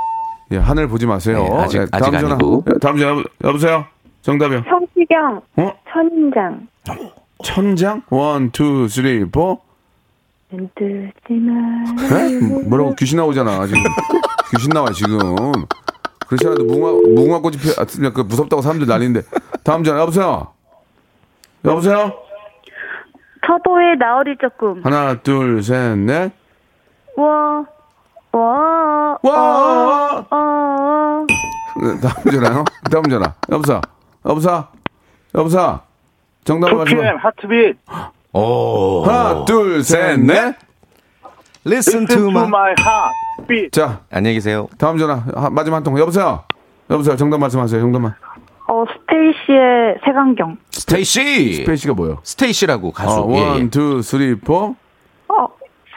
예, 0.51 0.58
하늘 0.58 0.88
보지 0.88 1.06
마세요. 1.06 1.44
네, 1.44 1.56
아직- 1.58 1.77
예, 1.77 1.82
아직 1.92 1.92
다음 1.92 2.12
전화. 2.20 2.34
아니고. 2.36 2.63
예, 2.68 2.80
다음 2.80 2.98
전화 2.98 3.12
여보- 3.12 3.24
여보세요. 3.44 3.86
정답이요. 4.22 4.63
성시경. 4.70 5.42
어? 5.58 5.72
천장. 5.92 6.68
천장? 7.44 8.01
one, 8.10 8.51
two, 8.51 8.88
three, 8.88 9.25
four. 9.30 9.60
예? 10.53 11.12
뭐라고 12.68 12.94
귀신 12.96 13.18
나오잖아 13.18 13.65
지금. 13.65 13.82
귀신 14.56 14.70
나와 14.70 14.92
지금. 14.92 15.18
그렇지 16.27 16.46
않아도 16.48 16.63
무궁화 16.63 16.92
무궁화 17.15 17.39
꽃이 17.39 17.58
피, 17.58 17.70
아, 17.72 17.86
그 18.13 18.22
무섭다고 18.22 18.62
사람들 18.62 18.88
난리인데. 18.88 19.22
다음 19.63 19.84
전화 19.84 20.01
여보세요. 20.01 20.48
여보세요. 21.65 22.13
터보의 23.46 23.98
나얼이 23.98 24.36
조금. 24.41 24.82
하나, 24.84 25.15
둘, 25.22 25.62
셋, 25.63 25.98
넷. 25.98 26.32
와. 27.17 27.65
와. 28.32 29.17
와. 29.22 30.25
어. 30.32 31.25
네, 31.82 32.00
다음 32.01 32.32
전화요. 32.32 32.63
다음 32.91 33.03
전화. 33.03 33.34
여보세요. 33.51 33.82
여보세요. 34.25 34.67
여보세요. 35.36 35.79
정답 36.46 36.74
말씀. 36.75 36.98
2PM 36.98 37.17
Heartbeat 37.20 37.77
오. 38.34 39.03
하나, 39.03 39.46
둘, 39.46 39.84
셋, 39.84 40.20
넷. 40.20 40.55
Listen 41.65 42.05
to 42.08 42.29
my. 42.29 42.46
my 42.48 42.74
heart 42.79 43.70
자, 43.72 44.01
안녕히 44.12 44.36
계세요. 44.36 44.67
다음 44.77 44.98
전화. 44.98 45.15
하- 45.36 45.50
마지막 45.50 45.77
한 45.77 45.84
통. 45.84 45.98
여보세요. 45.98 46.43
여보세요. 46.89 47.15
정답 47.15 47.39
말씀하세요. 47.39 47.79
정답만. 47.82 48.15
어, 48.74 48.86
스테이시의 48.92 49.98
색안경. 50.03 50.58
스테이시. 50.72 51.53
스페이시가 51.58 51.94
뭐예요? 51.94 52.20
스테이시라고 52.24 52.92
가수. 52.92 53.20
어, 53.22 53.27
예, 53.32 53.36
예. 53.38 53.42
one, 53.42 53.70
two, 53.70 54.01
three, 54.01 54.34
four. 54.36 54.75
어, 55.27 55.48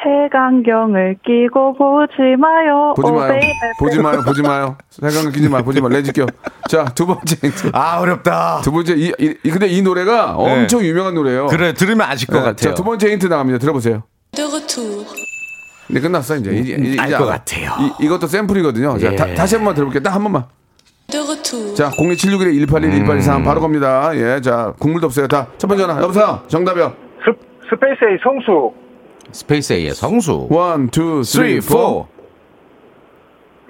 색안경을 0.03 1.17
끼고 1.25 1.73
보지 1.73 2.37
마요. 2.39 2.93
보지 2.95 3.11
오, 3.11 3.15
마요. 3.15 3.33
baby. 3.33 3.55
보지 3.79 3.99
마요. 4.01 4.23
보지 4.27 4.43
마요. 4.43 4.77
색안경 4.91 5.33
끼지 5.33 5.49
마. 5.49 5.63
보지 5.63 5.81
마. 5.81 5.89
레지 5.89 6.13
껴. 6.13 6.27
자, 6.69 6.85
두 6.85 7.07
번째. 7.07 7.37
아 7.73 7.99
어렵다. 8.01 8.61
두 8.63 8.71
번째 8.73 8.95
이, 8.95 9.11
이- 9.19 9.35
이- 9.43 9.51
근데 9.51 9.69
이 9.69 9.81
노래가 9.81 10.37
엄청 10.37 10.83
유명한 10.85 11.15
노래예요. 11.15 11.47
그래 11.47 11.73
들으면 11.73 12.07
아실 12.07 12.27
것 12.29 12.35
네, 12.35 12.41
같아요. 12.41 12.57
자, 12.71 12.75
두 12.75 12.85
번째 12.85 13.11
힌트 13.11 13.27
나갑니다. 13.27 13.59
들어보세요. 13.59 14.03
네, 15.89 16.01
끝났어 16.01 16.37
이제. 16.37 16.51
이제, 16.53 16.75
이제 16.75 17.01
알 17.01 17.09
이제 17.09 17.17
것 17.17 17.25
알아. 17.29 17.39
같아요. 17.39 17.71
이, 17.81 18.05
이것도 18.05 18.27
샘플이거든요. 18.27 18.99
자, 18.99 19.13
예. 19.13 19.17
다, 19.17 19.35
다시 19.35 19.55
한 19.57 19.65
번 19.65 19.75
들어볼게요. 19.75 20.03
딱 20.03 20.15
한 20.15 20.23
번만. 20.23 20.45
자, 21.77 21.91
02761 21.91 22.67
181 22.67 22.91
183 23.05 23.45
바로 23.45 23.61
갑니다. 23.61 24.11
예, 24.15 24.41
자, 24.41 24.75
국물도 24.79 25.07
없어요. 25.07 25.29
다 25.29 25.47
첫 25.57 25.69
번째 25.69 25.87
전화. 25.87 26.03
여보세요. 26.03 26.41
정답이요. 26.49 26.93
스, 27.25 27.33
스페이스의 27.71 28.19
성숙 28.23 28.73
스페이스 29.33 29.73
A의 29.73 29.95
성숙. 29.95 30.47
one, 30.51 30.89
two, 30.89 31.23
three, 31.23 31.61
3, 31.61 31.69
4. 31.71 31.75
four. 31.77 32.07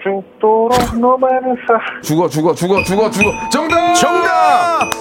죽도록 0.03 0.99
너만을 1.01 1.57
사 1.67 2.01
죽어, 2.03 2.29
죽어, 2.29 2.55
죽어, 2.55 2.83
죽어, 2.85 3.11
죽어. 3.11 3.33
정답! 3.51 3.95
정답! 3.95 4.31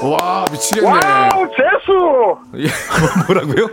와, 0.04 0.46
미치겠네. 0.52 0.88
Wow 0.90 1.46
재수 1.52 2.38
예, 2.58 2.68
뭐라고요? 3.28 3.68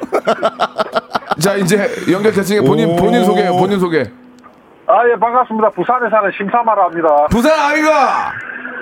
자, 1.40 1.56
이제 1.56 1.88
연결됐으니까 2.10 2.66
본인, 2.66 2.90
오. 2.90 2.96
본인 2.96 3.24
소개, 3.24 3.48
본인 3.48 3.80
소개. 3.80 4.04
아, 4.92 5.00
아, 5.00 5.08
예, 5.08 5.18
반갑습니다. 5.18 5.70
부산에 5.70 6.10
사는 6.10 6.30
심사마라 6.36 6.84
합니다. 6.84 7.08
부산 7.30 7.58
아이가! 7.58 8.30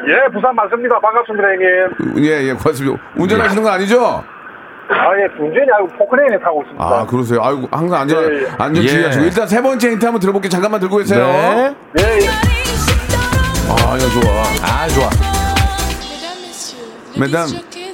예, 0.09 0.33
부산 0.33 0.55
맞습니다. 0.57 0.99
반갑습니다, 0.99 1.49
형님. 1.49 2.25
예, 2.25 2.49
예, 2.49 2.53
고맙습니다. 2.53 3.01
운전하시는 3.17 3.63
거 3.63 3.71
아니죠? 3.71 4.25
아, 4.89 5.17
예, 5.17 5.27
운전이 5.41 5.67
아니고 5.73 5.97
포크레인에 5.99 6.41
타고 6.41 6.63
있습니다. 6.63 6.85
아, 6.85 7.07
그러세요. 7.07 7.41
아이고, 7.45 7.69
항상 7.71 8.01
안전, 8.01 8.25
예, 8.25 8.43
예. 8.43 8.47
안전 8.59 8.83
예. 8.83 8.89
주의하시고. 8.89 9.25
일단 9.25 9.47
세 9.47 9.63
번째 9.63 9.91
힌트 9.91 10.05
한번 10.05 10.21
들어볼게요. 10.21 10.51
잠깐만 10.51 10.81
들고 10.81 10.97
계세요. 10.97 11.25
네. 11.25 11.77
예, 12.01 12.03
예. 12.03 12.29
아, 13.71 13.97
이거 13.97 14.21
좋아. 14.21 14.43
아, 14.67 14.89
좋아. 14.89 15.09
Mesdames, 17.21 17.47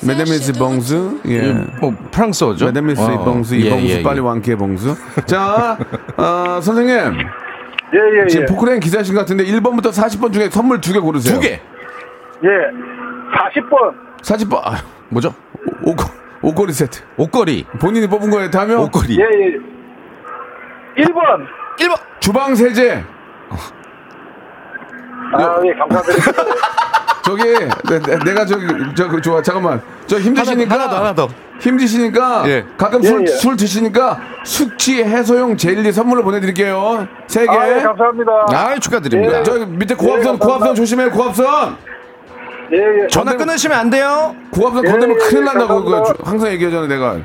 mesdames 0.06 0.52
messieurs 0.54 0.89
bonjour. 0.89 1.20
예. 1.28 1.52
뭐 1.80 1.94
프랑스어죠? 2.12 2.64
mesdames 2.64 2.82
messieurs 2.82 3.02
어. 3.02 3.24
bonjour, 3.24 3.56
이 3.56 3.66
예, 3.66 3.70
봉주, 3.70 3.86
예, 3.88 4.02
빨리 4.02 4.18
예. 4.18 4.20
완쾌 4.22 4.56
봉주. 4.56 4.94
자, 5.26 5.76
어, 6.16 6.60
선생님. 6.62 7.26
예, 7.94 8.20
예, 8.22 8.26
지금 8.26 8.42
예. 8.42 8.46
포크레인 8.46 8.80
기사신 8.80 9.14
것 9.14 9.20
같은데 9.20 9.44
1번부터 9.44 9.92
40번 9.92 10.32
중에 10.32 10.50
선물 10.50 10.80
두 10.80 10.92
개 10.92 10.98
고르세요. 10.98 11.34
두 11.34 11.40
개. 11.40 11.60
예. 12.44 12.48
40번. 13.60 13.94
40번. 14.22 14.60
아, 14.64 14.82
뭐죠? 15.08 15.32
옷, 15.82 15.96
옷걸이 16.42 16.72
세트. 16.72 17.00
옷걸이. 17.16 17.64
본인이 17.80 18.06
뽑은 18.08 18.30
거에 18.30 18.50
다면 18.50 18.78
옷걸이. 18.80 19.16
예, 19.18 19.22
예. 19.22 21.04
1번. 21.04 21.46
1번. 21.78 21.96
주방 22.20 22.54
세제. 22.54 23.04
아, 25.32 25.60
예, 25.64 25.72
감사드립니다. 25.74 26.32
저기 27.24 27.42
내, 27.42 28.18
내가 28.24 28.46
저기 28.46 28.66
저 28.96 29.08
그, 29.08 29.20
좋아 29.20 29.42
잠깐만 29.42 29.82
저 30.06 30.16
힘드시니까 30.18 30.72
하나 30.74 30.88
더, 30.88 30.96
하나 30.98 31.12
더. 31.14 31.28
힘드시니까 31.58 32.44
예. 32.46 32.64
가끔 32.76 33.02
예, 33.02 33.08
술, 33.08 33.22
예. 33.22 33.26
술 33.26 33.56
드시니까 33.56 34.20
숙취 34.44 35.02
해소용 35.02 35.56
젤리 35.56 35.90
선물로 35.92 36.22
보내드릴게요 36.22 37.08
세 37.26 37.44
개. 37.46 37.50
아, 37.50 37.68
예, 37.78 37.82
감사합니다. 37.82 38.32
아, 38.52 38.78
축하드립니다. 38.78 39.40
예. 39.40 39.42
저 39.42 39.54
밑에 39.66 39.94
고압선 39.94 40.20
예, 40.20 40.22
감사합니다. 40.38 40.46
고압선 40.46 40.74
조심해요 40.76 41.10
고압선 41.10 41.76
예, 42.72 42.76
예. 43.02 43.06
전화 43.08 43.36
끊으시면 43.36 43.76
안 43.76 43.90
돼요. 43.90 44.36
고압선 44.52 44.84
예, 44.86 44.90
건들면 44.90 45.16
예, 45.16 45.24
큰일 45.24 45.40
예, 45.40 45.44
난다고. 45.46 46.04
주- 46.04 46.14
항상 46.24 46.50
얘기하잖아요 46.52 46.86
내가 46.86 47.16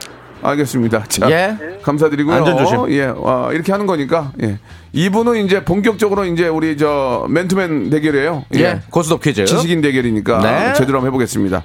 알겠습니다 0.41 1.03
자 1.07 1.29
예. 1.31 1.57
감사드리고요 1.81 2.35
안전 2.35 2.57
조심. 2.57 2.91
예 2.91 3.05
어, 3.15 3.49
이렇게 3.53 3.71
하는 3.71 3.85
거니까 3.85 4.31
예 4.41 4.59
이분은 4.93 5.45
이제 5.45 5.63
본격적으로 5.63 6.25
이제 6.25 6.47
우리 6.47 6.77
저 6.77 7.25
맨투맨 7.29 7.89
대결이에요 7.89 8.45
예. 8.55 8.81
고스톱 8.89 9.21
퀴즈. 9.21 9.45
지식인 9.45 9.81
대결이니까 9.81 10.39
네. 10.41 10.73
제대로 10.73 10.97
한번 10.97 11.07
해보겠습니다. 11.07 11.63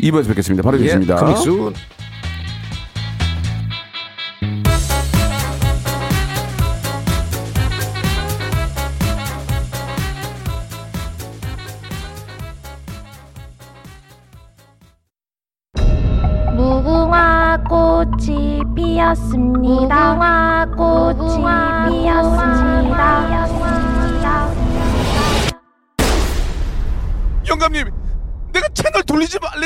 2부에서 0.00 0.28
뵙겠습니다. 0.28 0.62
바로 0.62 0.78
예. 0.78 0.82
뵙겠습니다. 0.82 1.16
금 1.16 1.72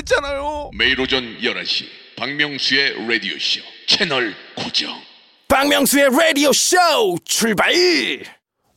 말랬잖아요. 0.05 0.71
매일 0.79 1.01
오전 1.01 1.23
11시 1.43 1.85
박명수의 2.17 3.07
라디오 3.09 3.33
쇼 3.39 3.61
채널 3.87 4.33
고정 4.57 4.91
박명수의 5.49 6.11
라디오 6.11 6.53
쇼 6.53 6.77
출발! 7.25 7.73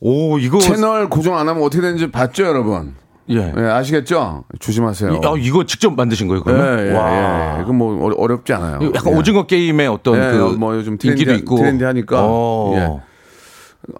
오, 0.00 0.38
이거. 0.38 0.58
채널 0.60 1.08
고정 1.08 1.36
안 1.36 1.48
하면 1.48 1.62
어떻게 1.62 1.80
되는지 1.82 2.10
봤죠, 2.10 2.44
여러분? 2.44 2.94
예. 3.30 3.52
예, 3.56 3.60
아시겠죠? 3.62 4.44
조심하세요. 4.60 5.12
이- 5.12 5.26
아, 5.26 5.34
이거 5.38 5.64
직접 5.66 5.90
만드신 5.94 6.28
거예요, 6.28 6.40
예, 6.40 6.42
그러면? 6.44 6.78
예, 6.78 7.58
예. 7.58 7.62
이건 7.62 7.76
뭐 7.76 8.04
어려- 8.04 8.14
어렵지 8.16 8.52
않아요. 8.52 8.78
약간 8.94 9.12
예. 9.12 9.16
오징어 9.18 9.46
게임의 9.46 9.88
어떤 9.88 10.14
예, 10.16 10.38
그뭐 10.38 10.76
요즘 10.76 10.96
트렌디, 10.98 11.22
인기도 11.22 11.34
있고 11.34 11.56
트렌디 11.56 11.84
하니까. 11.84 12.16
어. 12.22 12.72
예. 12.76 12.80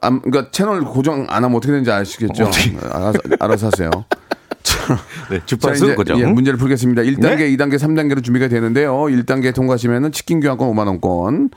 아, 0.01 0.11
그러니까 0.21 0.51
채널 0.53 0.83
고정 0.85 1.27
안 1.29 1.43
하면 1.45 1.57
어떻게 1.57 1.73
되는지 1.73 1.91
아시겠죠? 1.91 2.45
어떻게- 2.45 2.77
알아서, 2.91 3.19
알아서 3.41 3.67
하세요. 3.67 3.91
네, 5.31 5.39
자, 5.39 5.47
주파수 5.47 5.85
이제 5.85 5.95
그죠? 5.95 6.19
예, 6.19 6.25
문제를 6.27 6.59
풀겠습니다. 6.59 7.03
1단계, 7.03 7.37
네? 7.39 7.57
2단계, 7.57 7.75
3단계로 7.77 8.23
준비가 8.23 8.49
되는데요. 8.49 8.93
1단계 8.95 9.55
통과하시면은 9.55 10.13
치킨 10.13 10.41
교환권 10.41 10.71
5만 10.71 10.87
원권. 10.87 11.51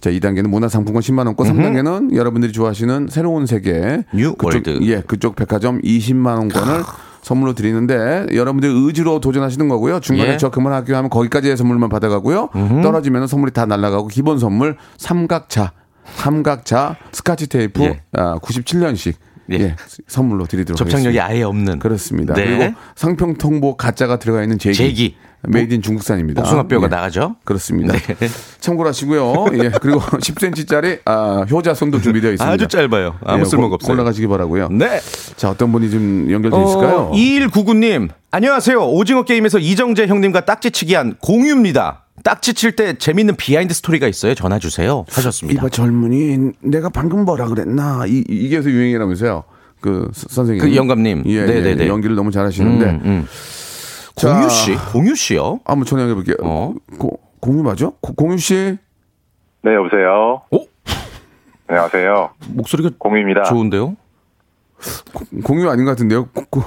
자, 0.00 0.10
2단계는 0.10 0.48
문화상품권 0.48 1.02
10만 1.02 1.26
원권, 1.26 1.46
3단계는 1.48 2.14
여러분들이 2.14 2.52
좋아하시는 2.52 3.08
새로운 3.10 3.46
세계 3.46 4.04
new 4.14 4.34
그쪽, 4.34 4.44
world. 4.44 4.78
예, 4.82 5.00
그쪽 5.00 5.34
백화점 5.34 5.80
20만 5.82 6.38
원권을 6.38 6.84
선물로 7.22 7.54
드리는데 7.54 8.26
여러분들 8.32 8.70
의지로 8.72 9.18
도전하시는 9.18 9.68
거고요. 9.68 9.98
중간에 9.98 10.34
예. 10.34 10.36
저 10.36 10.50
그만할게요 10.50 10.96
하면 10.98 11.10
거기까지의 11.10 11.56
선물만 11.56 11.88
받아가고요. 11.88 12.50
떨어지면 12.82 13.26
선물이 13.26 13.52
다 13.52 13.66
날아가고 13.66 14.06
기본 14.06 14.38
선물 14.38 14.76
삼각자, 14.98 15.72
삼각자 16.14 16.96
스카치 17.10 17.48
테이프 17.48 17.82
예. 17.82 18.00
아, 18.12 18.38
97년식 18.38 19.14
예. 19.52 19.56
예, 19.60 19.76
선물로 20.06 20.46
드리도록 20.46 20.76
접착력이 20.76 21.18
하겠습니다. 21.18 21.26
아예 21.26 21.42
없는 21.42 21.78
그렇습니다. 21.78 22.34
네. 22.34 22.44
그리고 22.44 22.74
상평통보 22.96 23.76
가짜가 23.76 24.18
들어가 24.18 24.42
있는 24.42 24.58
제기. 24.58 24.76
제기. 24.76 25.16
made 25.46 25.72
in 25.72 25.82
중국산입니다. 25.82 26.42
복숭아뼈가 26.42 26.86
예. 26.86 26.88
나가죠? 26.88 27.36
그렇습니다. 27.44 27.94
네. 27.96 28.28
참고로 28.58 28.88
하시고요. 28.88 29.46
예. 29.54 29.70
그리고 29.80 30.00
10cm짜리 30.18 30.98
아, 31.04 31.46
효자손도 31.48 32.00
준비되어 32.00 32.32
있습니다. 32.32 32.52
아주 32.52 32.66
짧아요. 32.66 33.14
아무 33.24 33.42
예, 33.42 33.44
쓸모가 33.44 33.68
고- 33.68 33.74
없어요. 33.76 33.92
올라가시기 33.94 34.26
바라고요. 34.26 34.68
네. 34.70 35.00
자, 35.36 35.48
어떤 35.50 35.70
분이 35.70 35.90
좀 35.92 36.26
연결돼 36.28 36.56
있을까요? 36.60 36.96
어, 36.96 37.12
2199님, 37.12 38.08
안녕하세요. 38.32 38.84
오징어 38.90 39.22
게임에서 39.22 39.60
이정재 39.60 40.08
형님과 40.08 40.44
딱지치기 40.44 40.94
한 40.94 41.14
공유입니다. 41.22 42.04
딱지 42.24 42.54
칠 42.54 42.74
때 42.76 42.94
재밌는 42.98 43.36
behind 43.36 43.72
story가 43.74 44.06
있어요. 44.08 44.34
전화 44.34 44.58
주세요. 44.58 45.04
하셨습니다. 45.10 45.60
이봐 45.60 45.68
젊은이 45.70 46.52
내가 46.60 46.88
방금 46.88 47.24
뭐라 47.24 47.46
그랬나 47.46 48.04
이, 48.06 48.24
이게 48.28 48.56
요새 48.56 48.70
유행이라면서요. 48.70 49.44
그 49.80 50.08
서- 50.12 50.26
선생님. 50.30 50.62
그 50.64 50.74
영감님. 50.76 51.22
예, 51.26 51.44
네네네. 51.44 51.84
예, 51.84 51.88
연기를 51.88 52.16
너무 52.16 52.30
잘하시는데. 52.30 52.84
음, 52.86 53.00
음. 53.04 53.26
자, 54.16 54.32
공유 54.34 54.48
씨, 54.50 54.74
공유 54.92 55.14
씨요? 55.14 55.60
한번 55.64 55.84
전화해 55.86 56.12
볼게요. 56.12 56.34
어. 56.42 56.74
고, 56.98 57.20
공유 57.40 57.62
맞죠? 57.62 57.92
고- 58.00 58.12
공유 58.14 58.36
씨. 58.38 58.76
네, 59.62 59.74
여보세요. 59.74 60.42
오? 60.50 60.66
안녕하세요. 61.68 62.30
목소리가 62.48 62.90
공유입니다. 62.98 63.44
좋은데요? 63.44 63.96
공유 65.44 65.68
아닌 65.70 65.84
것 65.84 65.92
같은데요. 65.92 66.26
고, 66.26 66.44
고, 66.50 66.62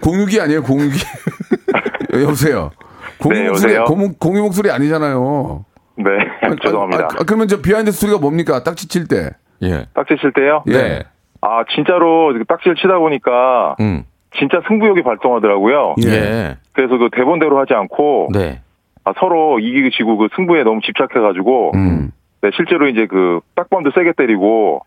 공유기 0.00 0.40
아니에요, 0.40 0.62
공유기. 0.62 0.98
여보세요. 2.22 2.70
공유 3.18 3.42
네, 3.42 3.48
목소리, 3.48 3.74
여보세요? 3.74 3.84
공유, 3.84 4.12
공유 4.18 4.42
목소리 4.42 4.70
아니잖아요. 4.70 5.64
네, 5.96 6.10
아, 6.42 6.54
죄송합니다. 6.62 7.04
아, 7.04 7.08
아, 7.20 7.24
그러면 7.26 7.48
저 7.48 7.60
behind 7.60 7.90
story가 7.92 8.18
뭡니까? 8.18 8.62
딱지 8.62 8.88
칠 8.88 9.08
때. 9.08 9.30
예. 9.62 9.86
딱지 9.94 10.16
칠 10.20 10.32
때요? 10.32 10.62
예. 10.68 10.72
네. 10.72 11.02
아, 11.40 11.64
진짜로 11.74 12.32
그 12.32 12.44
딱지를 12.44 12.76
치다 12.76 12.98
보니까 12.98 13.76
음. 13.80 14.04
진짜 14.38 14.60
승부욕이 14.68 15.02
발동하더라고요. 15.02 15.94
예. 16.04 16.10
예. 16.10 16.56
그래서 16.72 16.98
그 16.98 17.08
대본대로 17.12 17.58
하지 17.58 17.72
않고 17.74 18.28
네. 18.32 18.60
아, 19.04 19.12
서로 19.18 19.58
이기고 19.60 19.90
지고 19.90 20.16
그 20.16 20.28
승부에 20.36 20.64
너무 20.64 20.80
집착해가지고 20.84 21.72
음. 21.74 22.10
네, 22.42 22.50
실제로 22.54 22.88
이제 22.88 23.06
그 23.06 23.40
딱밤도 23.54 23.92
세게 23.94 24.12
때리고 24.16 24.82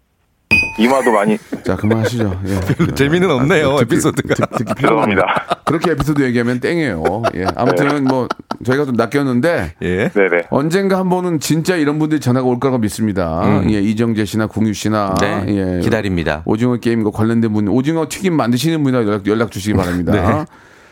이마도 0.80 1.12
많이 1.12 1.38
자, 1.64 1.76
그만하시죠. 1.76 2.42
예. 2.48 2.94
재미는 2.96 3.30
없네요, 3.32 3.76
듣기- 3.78 3.82
에피소드가. 3.84 4.36
듣- 4.36 4.58
듣기 4.58 4.74
필요합니다. 4.76 5.22
죄송합니다. 5.22 5.62
그렇게 5.66 5.92
에피소드 5.92 6.22
얘기하면 6.24 6.60
땡이에요. 6.60 7.04
예. 7.36 7.46
아무튼 7.56 8.06
뭐 8.06 8.28
저희가 8.66 8.86
좀 8.86 8.96
낚였는데 8.96 9.74
예. 9.82 10.10
네네. 10.10 10.44
언젠가 10.50 10.98
한 10.98 11.10
번은 11.10 11.40
진짜 11.40 11.76
이런 11.76 12.00
분들이 12.00 12.20
전화가 12.22 12.48
올 12.48 12.60
거라고 12.60 12.78
믿습니다. 12.80 13.42
음. 13.46 13.70
예, 13.72 13.80
이정재 13.80 14.26
씨나 14.26 14.48
공유 14.48 14.74
씨나 14.74 15.16
네. 15.22 15.44
예. 15.48 15.80
기다립니다. 15.82 16.42
오징어 16.46 16.78
게임과 16.78 17.12
관련된 17.12 17.52
분, 17.54 17.68
오징어 17.68 18.08
튀김 18.10 18.34
만드시는 18.36 18.82
분이나 18.84 19.04
연락, 19.04 19.28
연락 19.28 19.52
주시기 19.52 19.74
바랍니다. 19.76 20.12
네. 20.14 20.46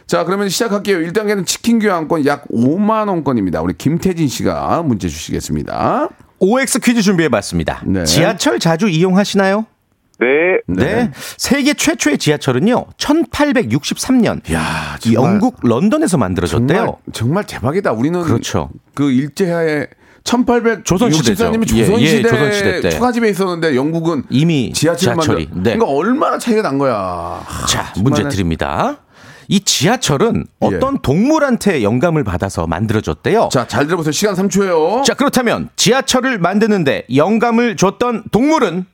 자, 0.06 0.24
그러면 0.24 0.48
시작할게요. 0.50 1.00
1단계는 1.00 1.46
치킨 1.46 1.80
교환권 1.80 2.26
약 2.26 2.46
5만 2.50 3.10
원권입니다. 3.10 3.62
우리 3.62 3.74
김태진 3.74 4.28
씨가 4.30 4.84
문제 4.84 5.08
주시겠습니다. 5.10 6.10
OX 6.40 6.80
퀴즈 6.80 7.02
준비해 7.02 7.28
봤습니다. 7.30 7.82
네. 7.86 8.06
지하철 8.06 8.60
자주 8.60 8.88
이용하시나요? 8.88 9.66
네. 10.20 10.60
네. 10.68 11.12
세계 11.38 11.74
최초의 11.74 12.18
지하철은요, 12.18 12.86
1863년 12.98 14.52
야, 14.54 14.98
영국 15.14 15.60
런던에서 15.62 16.18
만들어졌대요. 16.18 16.78
정말, 16.78 16.96
정말 17.14 17.44
대박이다. 17.46 17.92
우리는 17.92 18.22
그렇죠. 18.24 18.70
그 18.94 19.12
일제하에 19.12 19.88
1800 20.24 20.84
조선시대죠. 20.84 21.52
64년이면 21.52 21.76
예, 21.76 21.86
조선시대, 21.86 22.18
예, 22.18 22.22
조선시대 22.24 22.82
때. 22.82 22.90
초가집에 22.90 23.30
있었는데 23.30 23.76
영국은 23.76 24.24
이미 24.30 24.74
지하철 24.74 25.14
지하철이. 25.14 25.46
만들. 25.46 25.64
네. 25.64 25.78
그러니까 25.78 25.86
얼마나 25.98 26.38
차이가 26.38 26.62
난 26.64 26.78
거야. 26.78 27.42
자, 27.70 27.94
정말. 27.94 28.12
문제 28.12 28.28
드립니다. 28.28 28.98
이 29.48 29.62
지하철은 29.62 30.46
예. 30.64 30.66
어떤 30.66 31.00
동물한테 31.02 31.82
영감을 31.82 32.26
받아서 32.26 32.68
만들어졌대요. 32.68 33.48
자, 33.54 33.66
잘 33.68 33.86
들어보세요. 33.86 34.12
시간 34.12 34.36
3초예요. 34.36 35.06
자, 35.06 35.14
그렇다면 35.14 35.70
지하철을 35.78 36.40
만드는데 36.40 37.06
영감을 37.16 37.78
줬던 37.78 38.26
동물은 38.34 38.86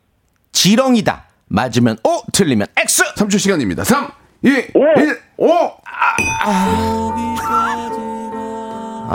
지렁이다. 0.54 1.24
맞으면 1.48 1.98
O, 2.04 2.22
틀리면 2.32 2.68
X. 2.78 3.04
3초 3.18 3.38
시간입니다. 3.38 3.84
3, 3.84 4.08
2, 4.44 4.48
1, 4.50 4.72
5. 5.38 5.50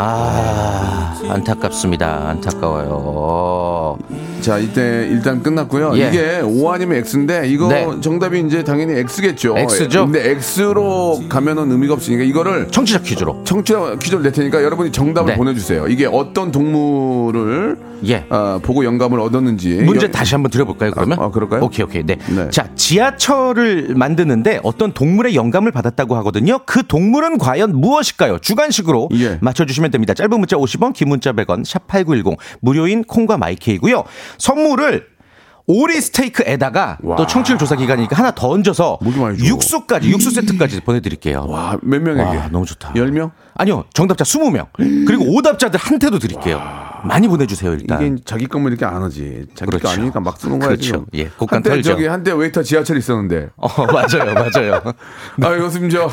아, 0.01 1.14
안타깝습니다. 1.29 2.29
안타까워요. 2.29 3.98
자, 4.40 4.59
이때 4.59 5.09
일단 5.11 5.42
끝났고요. 5.42 5.98
예. 5.98 6.09
이게 6.09 6.40
O 6.44 6.70
아니면 6.70 6.98
X인데 6.98 7.48
이거 7.48 7.68
네. 7.68 7.87
정답이 8.01 8.40
이제 8.40 8.62
당연히 8.62 8.92
X겠죠. 9.01 9.57
X죠. 9.59 10.05
근데 10.07 10.37
X로 10.57 11.22
가면은 11.29 11.72
의미가 11.72 11.94
없으니까 11.94 12.22
이거를 12.22 12.68
청취자 12.70 13.01
퀴즈로. 13.01 13.42
청취자 13.44 13.96
퀴즈를 14.01 14.22
낼 14.22 14.33
테니까 14.33 14.62
여러분이 14.62 14.92
정답을 14.92 15.33
네. 15.33 15.37
보내주세요. 15.37 15.88
이게 15.88 16.07
어떤 16.07 16.53
동물을 16.53 17.88
예. 18.07 18.25
어, 18.31 18.59
보고 18.63 18.85
영감을 18.85 19.19
얻었는지. 19.21 19.77
문제 19.83 20.07
여- 20.07 20.11
다시 20.11 20.35
한번 20.35 20.51
드려볼까요, 20.51 20.91
그러면? 20.93 21.19
아, 21.21 21.25
아, 21.25 21.31
그럴까요? 21.31 21.63
오케이, 21.65 21.85
오케이. 21.85 22.05
네. 22.05 22.17
네. 22.29 22.49
자, 22.51 22.69
지하철을 22.75 23.95
만드는데 23.95 24.61
어떤 24.63 24.93
동물의 24.93 25.35
영감을 25.35 25.73
받았다고 25.73 26.17
하거든요. 26.17 26.61
그 26.67 26.87
동물은 26.87 27.39
과연 27.39 27.75
무엇일까요? 27.77 28.39
주관식으로 28.39 29.09
예. 29.15 29.39
맞춰주시면 29.41 29.91
됩니다. 29.91 30.15
짧은 30.15 30.31
문자 30.39 30.57
50원, 30.57 30.93
긴 30.93 31.09
문자 31.09 31.33
100원, 31.33 31.65
샵 31.65 31.87
8910. 31.87 32.37
무료인 32.61 33.05
콩과 33.05 33.37
마이케이고요. 33.39 34.05
선물을 34.39 35.07
오리 35.70 36.00
스테이크에다가 36.00 36.96
와. 37.02 37.16
또 37.16 37.26
청취율 37.26 37.59
조사 37.59 37.76
기간이니까 37.76 38.16
하나 38.16 38.31
더 38.31 38.48
얹어서. 38.48 38.98
육수까지, 39.38 40.09
육수 40.11 40.31
세트까지 40.31 40.81
보내드릴게요. 40.81 41.44
와, 41.46 41.76
몇 41.83 42.00
명에게? 42.02 42.37
와, 42.38 42.48
너무 42.50 42.64
좋다. 42.64 42.94
10명? 42.94 43.31
아니요, 43.54 43.85
정답자 43.92 44.24
20명. 44.24 44.66
그리고 45.07 45.24
오답자들 45.37 45.78
한테도 45.78 46.18
드릴게요. 46.18 46.61
많이 47.04 47.28
보내주세요, 47.28 47.72
일단. 47.74 48.00
이게 48.02 48.16
자기 48.24 48.46
거면 48.46 48.72
이렇게 48.72 48.85
안 48.87 49.02
하지. 49.02 49.46
자기 49.54 49.70
거 49.70 49.78
그렇죠. 49.78 49.88
아니니까 49.88 50.20
막 50.20 50.40
쓰는 50.40 50.59
거야 50.59 50.68
그렇죠. 50.70 50.83
지금. 50.83 51.07
예, 51.14 51.24
곡간 51.28 51.59
한때 51.59 51.70
털죠. 51.70 51.90
저기 51.90 52.07
한때 52.07 52.33
웨이터 52.33 52.62
지하철 52.62 52.96
있었는데. 52.96 53.50
어, 53.57 53.68
맞아요, 53.92 54.33
맞아요. 54.35 54.83
아 55.44 55.57
요즘 55.59 55.88
저 55.90 56.09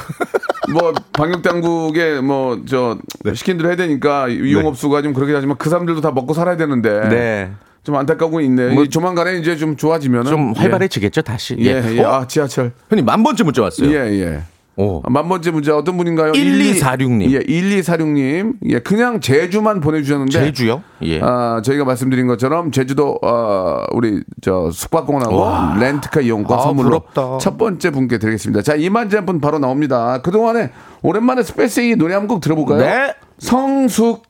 뭐 0.73 0.91
방역 1.13 1.43
당국에 1.43 2.19
뭐 2.21 2.57
저 2.67 2.97
시킨 3.35 3.57
대로 3.57 3.69
해야 3.69 3.75
되니까 3.77 4.31
유흥업소가 4.31 5.03
좀 5.03 5.13
그렇게 5.13 5.33
하지만 5.33 5.57
그 5.57 5.69
사람들도 5.69 6.01
다 6.01 6.11
먹고 6.11 6.33
살아야 6.33 6.57
되는데. 6.57 7.07
네. 7.09 7.51
좀 7.85 7.95
안타까운 7.95 8.43
있네. 8.43 8.73
뭐이 8.73 8.89
조만간에 8.89 9.37
이제 9.37 9.55
좀 9.55 9.77
좋아지면은 9.77 10.29
좀 10.31 10.53
활발해지겠죠, 10.53 11.21
다시. 11.21 11.55
예, 11.59 11.81
예. 11.85 11.95
예. 11.97 12.01
어? 12.01 12.11
아 12.11 12.27
지하철. 12.27 12.71
형님, 12.89 13.05
만 13.05 13.21
번째 13.23 13.43
문자 13.43 13.61
왔어요. 13.61 13.89
예, 13.89 13.95
예. 14.19 14.41
오. 14.77 15.01
아, 15.05 15.09
만 15.09 15.29
번째 15.29 15.51
문제 15.51 15.71
어떤 15.71 15.95
분인가요? 15.95 16.33
1246 16.33 17.11
님. 17.11 17.31
예, 17.31 17.39
1246님. 17.39 18.53
예, 18.71 18.79
그냥 18.79 19.21
제주만 19.21 19.79
보내주셨는데. 19.79 20.31
제주요? 20.31 20.81
예. 21.03 21.21
아, 21.21 21.61
저희가 21.63 21.85
말씀드린 21.85 22.27
것처럼 22.27 22.71
제주도, 22.71 23.17
어, 23.21 23.85
우리, 23.93 24.21
저, 24.41 24.69
숙박권하고 24.73 25.79
렌트카 25.79 26.21
이용권 26.21 26.57
아, 26.57 26.61
선물로 26.63 26.89
부럽다. 26.89 27.37
첫 27.37 27.57
번째 27.57 27.91
분께 27.91 28.17
드리겠습니다. 28.17 28.63
자, 28.63 28.75
이만재 28.75 29.21
분 29.25 29.39
바로 29.39 29.59
나옵니다. 29.59 30.21
그동안에 30.23 30.71
오랜만에 31.03 31.43
스페이스 31.43 31.79
이 31.81 31.95
노래 31.95 32.13
한 32.15 32.27
곡 32.27 32.41
들어볼까요? 32.41 32.79
네. 32.79 33.13
성숙. 33.37 34.23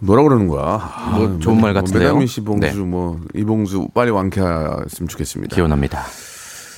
뭐라 0.00 0.22
그러는 0.22 0.48
거야? 0.48 1.10
뭐 1.12 1.38
좋은 1.38 1.60
말 1.60 1.72
같은데요. 1.74 2.08
mesdames 2.08 2.26
messieurs 2.26 2.40
bonjour, 2.42 2.66
네. 2.66 2.74
뭐, 2.74 3.20
이봉주 3.34 3.88
빨리 3.94 4.10
완쾌했으면 4.10 5.08
좋겠습니다. 5.08 5.54
기원합니다. 5.54 6.02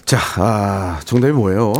자, 0.04 0.18
아, 0.36 1.00
정답이 1.04 1.32
뭐예요? 1.32 1.72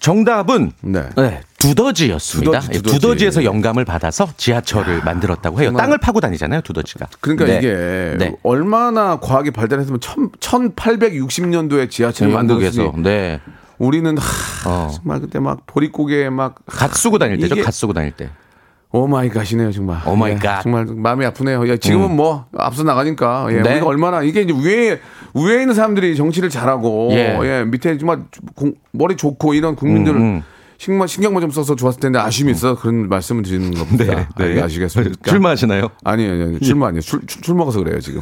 정답은 0.00 0.72
네. 0.80 1.08
네, 1.16 1.40
두더지였습니다. 1.58 2.60
두더지, 2.60 2.68
예, 2.70 2.76
두더지. 2.78 2.94
두더지 2.94 3.26
에서 3.26 3.44
영감을 3.44 3.84
받아서 3.84 4.28
지하철을 4.36 5.02
만들었다고 5.02 5.60
해요. 5.60 5.68
정말. 5.68 5.84
땅을 5.84 5.98
파고 5.98 6.20
다니잖아요, 6.20 6.60
두더지가. 6.62 7.08
그러니까 7.20 7.46
네. 7.46 7.58
이게 7.58 8.16
네. 8.16 8.36
얼마나 8.44 9.18
과학이 9.18 9.50
발달했으면 9.50 9.98
1860년도에 10.00 11.90
지하철을 11.90 12.32
영국에서 12.32 12.82
만들었으니 12.84 13.02
네. 13.02 13.40
우리는 13.78 14.16
하, 14.16 14.70
어. 14.70 14.90
정말 14.94 15.20
그때 15.20 15.40
막 15.40 15.66
보릿고개에 15.66 16.30
막 16.30 16.62
갓 16.62 16.94
쓰고 16.94 17.18
다닐 17.18 17.38
때죠. 17.38 17.60
갓 17.62 17.72
쓰고 17.72 17.92
다닐 17.92 18.12
때. 18.12 18.30
Oh 18.90 19.03
my 19.03 19.17
God이네요 19.17 19.70
정말. 19.72 20.00
Oh 20.06 20.16
my 20.16 20.32
예, 20.32 20.36
God. 20.36 20.62
정말 20.62 20.86
마음이 20.86 21.24
아프네요. 21.26 21.66
예, 21.68 21.76
지금은 21.76 22.16
뭐 22.16 22.46
앞서 22.56 22.82
나가니까 22.84 23.46
예, 23.50 23.60
네. 23.60 23.72
우리가 23.72 23.86
얼마나 23.86 24.22
이게 24.22 24.40
이제 24.42 24.52
위에 24.54 25.00
위에 25.34 25.60
있는 25.60 25.74
사람들이 25.74 26.16
정치를 26.16 26.48
잘하고 26.48 27.08
예. 27.12 27.38
예, 27.42 27.64
밑에 27.64 27.98
정말 27.98 28.20
공- 28.54 28.74
머리 28.92 29.16
좋고 29.16 29.52
이런 29.54 29.76
국민들 29.76 30.14
음, 30.14 30.20
음. 30.22 30.42
신경 30.78 31.06
신경만 31.06 31.40
좀 31.42 31.50
써서 31.50 31.74
좋았을 31.74 32.00
텐데 32.00 32.18
아쉬움이 32.18 32.52
있어 32.52 32.74
서 32.74 32.80
그런 32.80 33.08
말씀을 33.08 33.42
드리는 33.42 33.72
겁니다. 33.74 34.26
아, 34.36 34.64
아시겠습니까? 34.64 35.28
출마하시나요? 35.28 35.88
아니에요, 36.04 36.32
아니에요. 36.32 36.58
출마 36.60 36.86
아니에요. 36.86 37.00
술, 37.00 37.20
술, 37.28 37.42
술 37.44 37.54
먹어서 37.56 37.80
그래요, 37.80 38.00
지금. 38.00 38.20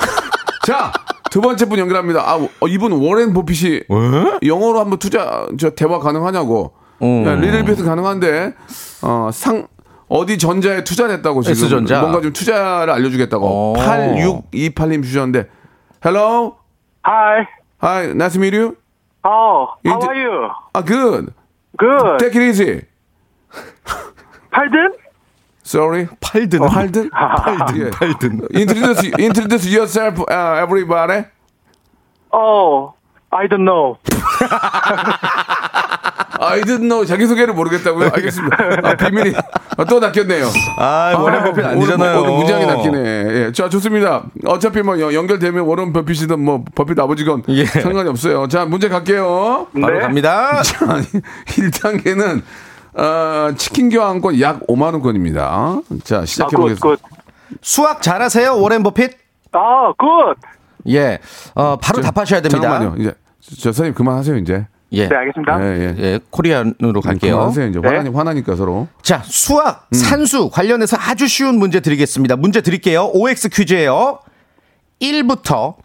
자, 0.66 0.92
두 1.30 1.40
번째 1.40 1.66
분 1.66 1.78
연결합니다. 1.78 2.20
아, 2.28 2.36
어, 2.36 2.66
이분 2.68 2.92
워렌 2.92 3.32
버핏이 3.32 3.82
영어로 4.44 4.80
한번 4.80 4.98
투자, 4.98 5.46
저 5.58 5.70
대화 5.70 5.98
가능하냐고. 6.00 6.72
어. 7.00 7.24
야, 7.26 7.34
little 7.36 7.68
bit 7.68 7.84
가능한데, 7.84 8.54
어, 9.02 9.30
상, 9.32 9.68
어디 10.14 10.38
전자에 10.38 10.84
투자를 10.84 11.14
했다고 11.16 11.42
지금. 11.42 11.56
S전자. 11.66 12.00
뭔가 12.00 12.20
좀 12.20 12.32
투자를 12.32 12.92
알려주겠다고. 12.92 13.46
어. 13.46 13.74
8628님 13.76 15.02
주셨는데, 15.02 15.48
Hello? 16.04 16.56
Hi. 17.04 17.46
Hi, 17.82 18.04
nice 18.12 18.34
to 18.34 18.40
meet 18.40 18.54
you. 18.56 18.76
Oh, 19.24 19.66
how 19.84 19.94
Inter- 19.98 20.08
are 20.08 20.20
you? 20.22 20.50
아, 20.72 20.82
good. 20.84 21.32
Good. 21.76 22.18
Take 22.20 22.36
it 22.40 22.48
easy. 22.48 22.82
Pardon? 24.52 24.92
Sorry. 25.64 26.06
팔든. 26.20 26.60
팔든? 26.60 27.10
팔든. 27.10 27.90
팔든. 27.90 28.48
Introduce, 28.54 29.10
introduce 29.18 29.66
yourself, 29.66 30.20
uh, 30.30 30.62
everybody. 30.62 31.24
Oh, 32.32 32.94
I 33.32 33.48
don't 33.48 33.64
know. 33.64 33.98
I 36.44 36.60
didn't 36.62 36.88
know 36.88 37.04
자기소개를 37.06 37.54
모르겠다고요? 37.54 38.10
알겠습니다. 38.14 38.56
아, 38.82 38.94
비밀이 38.96 39.34
아, 39.76 39.84
또 39.84 39.98
낚였네요. 40.00 40.46
아, 40.78 41.14
워렌 41.18 41.42
버핏 41.44 41.64
아니잖아요. 41.64 42.18
오늘, 42.20 42.30
오늘 42.30 42.38
무지하게 42.40 42.66
낚이네. 42.66 42.98
예. 43.46 43.52
자, 43.52 43.68
좋습니다. 43.68 44.24
어차피 44.46 44.82
뭐 44.82 45.00
연- 45.00 45.12
연결되면 45.14 45.64
워런 45.64 45.92
버핏이든 45.92 46.38
뭐 46.40 46.64
버핏 46.74 46.98
아버지건 46.98 47.44
예. 47.48 47.64
상관이 47.66 48.08
없어요. 48.08 48.46
자, 48.48 48.64
문제 48.64 48.88
갈게요. 48.88 49.66
바로 49.80 49.94
네. 49.98 50.00
갑니다. 50.00 50.62
자, 50.62 50.86
1단계는 51.46 52.42
어, 52.96 53.54
치킨 53.56 53.88
교환권 53.90 54.40
약 54.40 54.66
5만 54.68 54.92
원권입니다. 54.92 55.80
자, 56.04 56.24
시작해 56.24 56.56
보겠습니다. 56.56 56.80
good. 56.86 57.02
수학 57.62 58.02
잘하세요, 58.02 58.60
워렌 58.60 58.82
버핏? 58.82 59.12
Oh, 59.52 59.94
good. 59.98 60.40
예. 60.88 61.18
어, 61.54 61.76
바로 61.80 62.00
답하셔야 62.02 62.40
됩니다. 62.40 62.60
잠깐만요. 62.68 63.00
이제 63.00 63.12
저 63.40 63.72
선생님 63.72 63.94
그만하세요, 63.94 64.36
이제. 64.38 64.66
예. 64.94 65.08
네, 65.08 65.14
알겠습니다. 65.14 65.60
예, 65.60 65.80
예. 65.80 65.96
예, 65.98 66.20
코리안으로 66.30 67.00
갈게요. 67.00 67.34
그만하세요, 67.36 67.66
이제. 67.68 67.80
네. 67.80 67.88
화나니, 67.88 68.08
화나니까 68.10 68.56
서로. 68.56 68.88
자, 69.02 69.22
수학, 69.24 69.88
산수 69.92 70.50
관련해서 70.50 70.96
아주 70.98 71.26
쉬운 71.28 71.58
문제 71.58 71.80
드리겠습니다. 71.80 72.36
문제 72.36 72.60
드릴게요. 72.60 73.10
OX 73.12 73.48
퀴즈예요. 73.48 74.20
1부터 75.00 75.76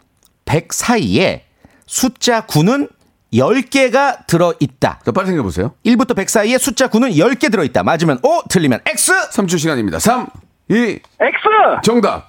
100 0.44 0.72
사이에 0.72 1.44
숫자 1.86 2.46
9는 2.46 2.88
10개가 3.32 4.26
들어있다. 4.26 5.00
자, 5.04 5.12
빨리 5.12 5.26
생각해보세요. 5.26 5.72
1부터 5.86 6.16
100 6.16 6.28
사이에 6.28 6.58
숫자 6.58 6.88
9는 6.88 7.14
10개 7.16 7.50
들어있다. 7.50 7.82
맞으면 7.82 8.18
O, 8.22 8.42
틀리면 8.48 8.80
X. 8.86 9.12
3초 9.30 9.58
시간입니다. 9.58 9.98
3, 9.98 10.26
2, 10.70 10.74
X. 10.74 11.02
정답. 11.82 12.26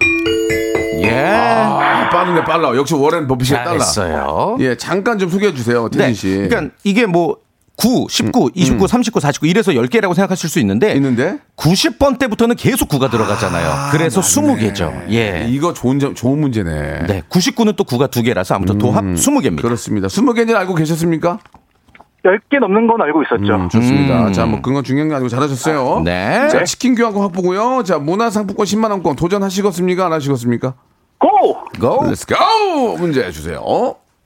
예. 1.00 1.10
아, 1.16 2.08
빠르네, 2.10 2.44
빨라. 2.44 2.74
역시 2.76 2.94
워렌 2.94 3.28
버핏이 3.28 3.50
빨라. 3.50 3.64
잘했어요. 3.78 4.56
예, 4.60 4.76
잠깐 4.76 5.18
좀 5.18 5.30
소개해 5.30 5.54
주세요, 5.54 5.88
네. 5.90 5.98
태진 5.98 6.14
씨. 6.14 6.48
그러니까 6.48 6.74
이게 6.82 7.06
뭐 7.06 7.36
9, 7.76 8.06
19, 8.10 8.50
29, 8.54 8.86
39, 8.86 9.20
49 9.20 9.46
이래서 9.46 9.72
10개라고 9.72 10.14
생각하실 10.14 10.50
수 10.50 10.58
있는데 10.60 10.92
있는데 10.92 11.38
90번 11.56 12.18
때부터는 12.18 12.56
계속 12.56 12.88
9가 12.88 13.10
들어가잖아요. 13.10 13.90
그래서 13.92 14.20
20개죠. 14.20 15.10
예. 15.10 15.46
이거 15.48 15.72
좋은 15.72 15.98
점, 15.98 16.14
좋은 16.14 16.38
문제네. 16.40 17.06
네. 17.06 17.22
99는 17.28 17.76
또 17.76 17.84
9가 17.84 18.10
2개라서 18.10 18.56
아무튼 18.56 18.78
도합 18.78 19.04
20개입니다. 19.04 19.62
그렇습니다. 19.62 20.08
20개인지 20.08 20.54
알고 20.54 20.74
계셨습니까? 20.74 21.38
10개 22.24 22.58
넘는 22.60 22.86
건 22.86 23.02
알고 23.02 23.22
있었죠. 23.22 23.54
음, 23.54 23.68
좋습니다. 23.68 24.30
자, 24.32 24.46
뭐 24.46 24.60
그건 24.60 24.84
중요한 24.84 25.08
게 25.08 25.14
아니고 25.14 25.28
잘하셨어요. 25.28 26.02
네. 26.04 26.48
자, 26.48 26.62
치킨 26.64 26.94
교환권 26.94 27.22
확보고요. 27.22 27.82
자, 27.84 27.98
문화상품권 27.98 28.64
10만 28.64 28.90
원권 28.90 29.16
도전하시겠습니까? 29.16 30.06
안 30.06 30.12
하시겠습니까? 30.12 30.74
Go. 31.20 31.54
고! 31.80 32.04
Let's 32.04 32.26
go! 32.26 32.96
문제 32.98 33.28
주세요. 33.30 33.60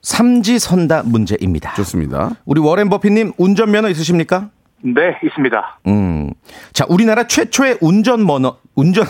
삼지선다 0.01 1.03
문제입니다. 1.05 1.73
좋습니다. 1.73 2.31
우리 2.45 2.61
워렌 2.61 2.89
버핏님 2.89 3.33
운전면허 3.37 3.89
있으십니까? 3.89 4.49
네, 4.81 5.17
있습니다. 5.23 5.79
음. 5.87 6.31
자, 6.73 6.85
우리나라 6.87 7.25
최초의 7.25 7.79
운전면허, 7.81 8.57
운전, 8.77 9.07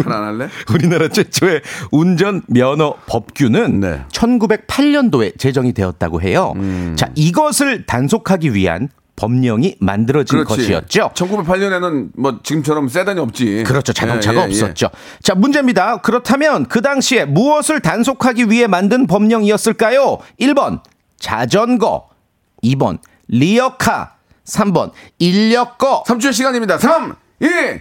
잘안 0.00 0.24
할래? 0.24 0.48
우리나라 0.72 1.08
최초의 1.08 1.62
운전 1.90 2.42
면허 2.46 2.94
법규는 3.06 3.80
네. 3.80 4.04
1908년도에 4.12 5.36
제정이 5.36 5.72
되었다고 5.72 6.22
해요. 6.22 6.54
자, 6.94 7.10
이것을 7.16 7.86
단속하기 7.86 8.54
위한 8.54 8.88
법령이 9.16 9.76
만들어진 9.80 10.44
것이었죠. 10.44 11.10
1908년에는 11.14 12.10
뭐 12.16 12.38
지금처럼 12.42 12.88
세단이 12.88 13.18
없지. 13.20 13.64
그렇죠. 13.66 13.92
자동차가 13.92 14.42
예, 14.42 14.44
예, 14.44 14.56
예. 14.56 14.62
없었죠. 14.62 14.90
자, 15.22 15.34
문제입니다. 15.34 15.98
그렇다면 15.98 16.66
그 16.66 16.80
당시에 16.80 17.24
무엇을 17.24 17.80
단속하기 17.80 18.48
위해 18.48 18.68
만든 18.68 19.08
법령이었을까요? 19.08 20.18
1번 20.40 20.80
자전거, 21.18 22.08
2번 22.62 22.98
리어카, 23.28 24.14
3번 24.44 24.92
인력거. 25.18 26.04
3초의 26.06 26.32
시간입니다. 26.32 26.78
3, 26.78 27.14
2, 27.42 27.44
1. 27.46 27.80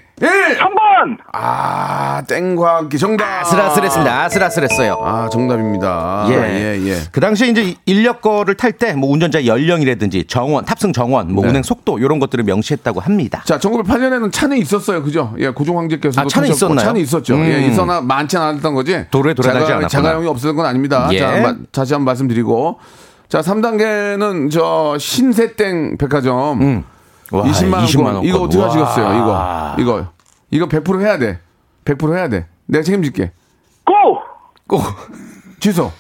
3번! 0.57 1.17
아, 1.33 2.23
땡과 2.27 2.77
함께 2.77 2.97
정답. 2.97 3.41
아슬아슬했습니다. 3.41 4.23
아슬아슬했어요. 4.23 4.97
아, 5.03 5.29
정답입니다. 5.29 6.25
예. 6.29 6.33
예, 6.33 6.87
예. 6.87 6.97
그 7.11 7.19
당시에 7.19 7.49
이제 7.49 7.75
인력거를 7.85 8.55
탈 8.55 8.71
때 8.73 8.93
뭐 8.93 9.11
운전자 9.11 9.45
연령이라든지 9.45 10.25
정원, 10.27 10.65
탑승 10.65 10.93
정원, 10.93 11.31
뭐 11.33 11.43
네. 11.43 11.49
운행 11.51 11.61
속도 11.63 11.99
이런 11.99 12.19
것들을 12.19 12.43
명시했다고 12.43 12.99
합니다. 13.01 13.43
자, 13.45 13.59
1908년에는 13.59 14.31
차는 14.31 14.57
있었어요. 14.57 15.03
그죠? 15.03 15.33
예, 15.37 15.49
고종 15.49 15.77
황제께서도 15.77 16.25
아, 16.25 16.27
차는 16.27 16.49
있었나요? 16.49 16.79
차는 16.85 17.01
있었죠. 17.01 17.35
음. 17.35 17.45
예, 17.45 17.61
있어나 17.67 18.01
많지는 18.01 18.43
않았던 18.43 18.73
거지. 18.73 19.05
도로에 19.11 19.33
돌아다니지 19.35 19.67
자가, 19.67 19.77
않았구나. 19.79 19.87
자가용이 19.89 20.27
없었던 20.27 20.55
건 20.55 20.65
아닙니다. 20.65 21.07
예. 21.11 21.19
자, 21.19 21.31
마- 21.41 21.55
다시 21.71 21.93
한번 21.93 22.05
말씀드리고. 22.05 22.79
자, 23.29 23.41
3단계는 23.41 24.51
저 24.51 24.97
신세땡 24.99 25.97
백화점 25.97 26.61
음. 26.61 26.83
와, 27.31 27.43
20만 27.43 27.73
원. 27.73 27.85
20만 27.85 28.03
원권. 28.05 28.25
이거 28.25 28.39
어떻게 28.41 28.57
와. 28.61 28.67
하시겠어요? 28.67 29.17
이거. 29.17 29.75
이거. 29.79 30.07
이거 30.51 30.67
100% 30.67 31.01
해야 31.01 31.17
돼. 31.17 31.39
100% 31.85 32.15
해야 32.15 32.27
돼. 32.29 32.47
내가 32.65 32.83
책임질게. 32.83 33.31
고! 33.85 34.19
꼭 34.67 34.83
취소. 35.59 35.91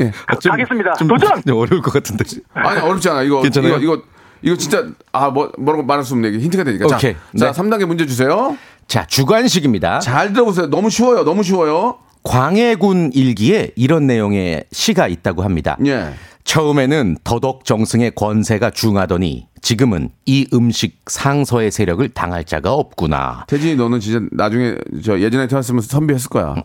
예. 0.00 0.12
가겠습니다. 0.26 0.94
도전! 0.94 1.42
좀 1.46 1.58
어려울 1.58 1.82
것 1.82 1.92
같은데. 1.92 2.24
아니 2.54 2.80
어렵지 2.80 3.08
않아. 3.10 3.22
이거 3.22 3.42
괜찮아요? 3.42 3.76
이거 3.76 3.94
이거 3.94 4.02
이거 4.42 4.56
진짜 4.56 4.84
아 5.12 5.30
뭐 5.30 5.50
뭐라고 5.58 5.84
말할 5.84 6.04
수 6.04 6.14
없네. 6.14 6.30
힌트가 6.30 6.64
되니까. 6.64 6.86
오케이. 6.86 7.14
자, 7.14 7.18
네. 7.32 7.38
자 7.38 7.52
3단계 7.52 7.84
문제 7.86 8.06
주세요. 8.06 8.56
자, 8.88 9.04
주관식입니다. 9.06 10.00
잘 10.00 10.32
들어보세요. 10.32 10.68
너무 10.68 10.90
쉬워요. 10.90 11.24
너무 11.24 11.42
쉬워요. 11.42 11.98
광해군 12.22 13.12
일기에 13.14 13.70
이런 13.76 14.06
내용의 14.06 14.64
시가 14.72 15.06
있다고 15.08 15.42
합니다. 15.42 15.76
예. 15.86 16.12
처음에는 16.44 17.18
더덕 17.22 17.64
정승의 17.64 18.12
권세가 18.14 18.70
중하더니 18.70 19.46
지금은 19.62 20.08
이 20.26 20.46
음식 20.54 21.00
상서의 21.06 21.70
세력을 21.70 22.08
당할 22.10 22.44
자가 22.44 22.72
없구나. 22.72 23.44
태진이 23.46 23.76
너는 23.76 24.00
진짜 24.00 24.20
나중에 24.32 24.76
저 25.04 25.18
예전에 25.20 25.46
태어났으면 25.48 25.82
선비했을 25.82 26.28
거야. 26.30 26.54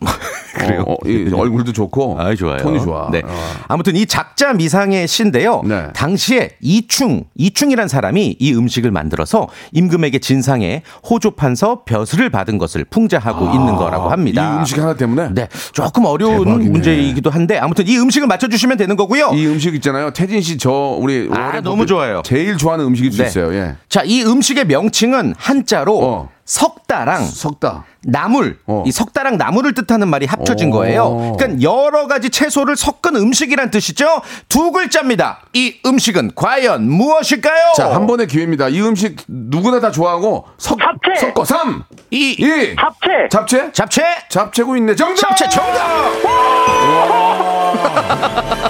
그래요? 0.56 0.84
어, 0.86 0.94
어, 0.94 0.96
이 1.06 1.30
얼굴도 1.30 1.74
좋고 1.74 2.18
아, 2.18 2.34
좋아요. 2.34 2.56
톤이 2.56 2.80
좋아. 2.80 3.10
네. 3.10 3.20
어. 3.22 3.28
아무튼 3.68 3.94
이 3.94 4.06
작자 4.06 4.54
미상의 4.54 5.06
시인데요. 5.06 5.60
네. 5.66 5.88
당시에 5.92 6.52
이충, 6.62 7.24
이충이란 7.34 7.88
사람이 7.88 8.36
이 8.38 8.54
음식을 8.54 8.90
만들어서 8.90 9.48
임금에게 9.72 10.18
진상에 10.18 10.82
호조판서 11.10 11.82
벼슬을 11.84 12.30
받은 12.30 12.56
것을 12.56 12.84
풍자하고 12.84 13.52
있는 13.52 13.76
거라고 13.76 14.08
합니다. 14.08 14.42
아, 14.50 14.54
이 14.54 14.58
음식 14.60 14.78
하나 14.78 14.94
때문에 14.94 15.34
네. 15.34 15.48
조금 15.74 16.06
어려운 16.06 16.44
대박이네. 16.44 16.70
문제이기도 16.70 17.28
한데 17.28 17.58
아무튼 17.58 17.86
이 17.86 17.98
음식을 17.98 18.26
맞춰 18.26 18.48
주시면 18.48 18.78
되는 18.78 18.96
거고요. 18.96 19.32
이 19.34 19.46
음식 19.46 19.74
있잖아요. 19.74 20.12
태진 20.12 20.40
씨 20.40 20.56
저 20.56 20.70
우리 20.98 21.28
아, 21.32 21.60
너무 21.60 21.84
좋아요. 21.84 22.22
제일 22.24 22.56
좋아하는 22.56 22.85
음식일 22.86 23.12
수 23.12 23.22
네. 23.22 23.28
있어요. 23.28 23.54
예. 23.54 23.76
자, 23.88 24.02
이 24.04 24.22
음식의 24.22 24.66
명칭은 24.66 25.34
한자로 25.36 25.98
어. 26.02 26.28
석다랑 26.44 27.24
석다. 27.26 27.84
나물, 28.04 28.60
어. 28.68 28.84
이 28.86 28.92
석다랑 28.92 29.36
나물을 29.36 29.74
뜻하는 29.74 30.06
말이 30.06 30.26
합쳐진 30.26 30.68
오. 30.68 30.76
거예요. 30.76 31.34
그러니까 31.36 31.60
여러 31.60 32.06
가지 32.06 32.30
채소를 32.30 32.76
섞은 32.76 33.16
음식이란 33.16 33.72
뜻이죠. 33.72 34.22
두 34.48 34.70
글자입니다. 34.70 35.40
이 35.54 35.74
음식은 35.84 36.32
과연 36.36 36.88
무엇일까요? 36.88 37.72
자, 37.76 37.92
한 37.92 38.06
번의 38.06 38.28
기회입니다. 38.28 38.68
이 38.68 38.80
음식 38.80 39.16
누구나 39.26 39.80
다 39.80 39.90
좋아하고 39.90 40.44
석 40.56 40.78
잡채! 40.78 41.20
섞어 41.20 41.42
3이2 41.42 42.76
잡채! 42.80 43.28
잡채? 43.28 43.72
잡채, 43.72 44.04
잡채고 44.28 44.76
있네. 44.76 44.94
정답! 44.94 45.16
잡채 45.36 45.48
정답. 45.48 46.12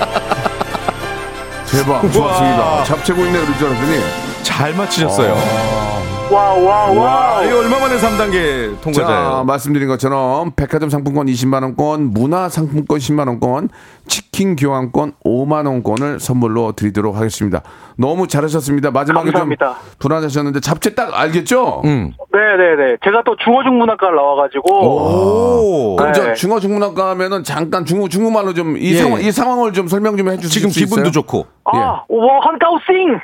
대박. 1.76 2.10
좋았습니다. 2.12 2.84
잡채고 2.86 3.26
있네 3.26 3.40
그럴 3.40 3.58
줄 3.58 3.68
알았더니 3.68 4.44
잘 4.44 4.74
맞히셨어요. 4.74 5.85
와, 6.32 6.54
와, 6.56 6.92
와. 6.92 7.44
이거 7.44 7.60
얼마 7.60 7.80
만에 7.80 7.98
3단계 7.98 8.76
자, 8.76 8.82
통과자예요? 8.82 9.44
말씀드린 9.46 9.88
것처럼 9.88 10.52
백화점 10.56 10.90
상품권 10.90 11.28
20만 11.28 11.62
원권, 11.62 12.12
문화 12.14 12.50
상품권 12.50 12.98
10만 12.98 13.28
원권, 13.28 13.70
치킨 14.08 14.56
교환권 14.56 15.14
5만 15.24 15.68
원권을 15.68 16.20
선물로 16.20 16.72
드리도록 16.72 17.16
하겠습니다. 17.16 17.62
너무 17.98 18.28
잘하셨습니다. 18.28 18.90
마지막에 18.92 19.26
감사합니다. 19.32 19.66
좀 19.68 19.76
불안하셨는데 20.00 20.62
잡채 20.62 20.96
딱 20.96 21.14
알겠죠? 21.14 21.84
음. 21.86 22.12
네네네. 22.34 22.98
제가 23.04 23.22
또 23.24 23.36
중어중문학과를 23.44 24.16
나와가지고. 24.16 25.94
오. 25.94 25.96
그럼 25.96 26.12
저 26.14 26.24
네. 26.24 26.34
중어 26.34 26.60
중문학과 26.60 27.12
하면은 27.12 27.44
잠깐 27.44 27.86
중국 27.86 28.10
중국말로 28.10 28.54
좀이 28.54 28.82
예. 28.82 28.98
상황 28.98 29.22
이 29.22 29.32
상황을 29.32 29.74
좀 29.74 29.88
설명 29.88 30.18
좀 30.18 30.30
해주실 30.30 30.50
지금 30.50 30.70
수 30.70 30.80
있어요? 30.80 30.88
기분도 30.88 31.12
좋고. 31.12 31.46
아, 31.66 31.78
예. 31.78 31.80
와, 31.80 32.40
한가우싱! 32.42 33.20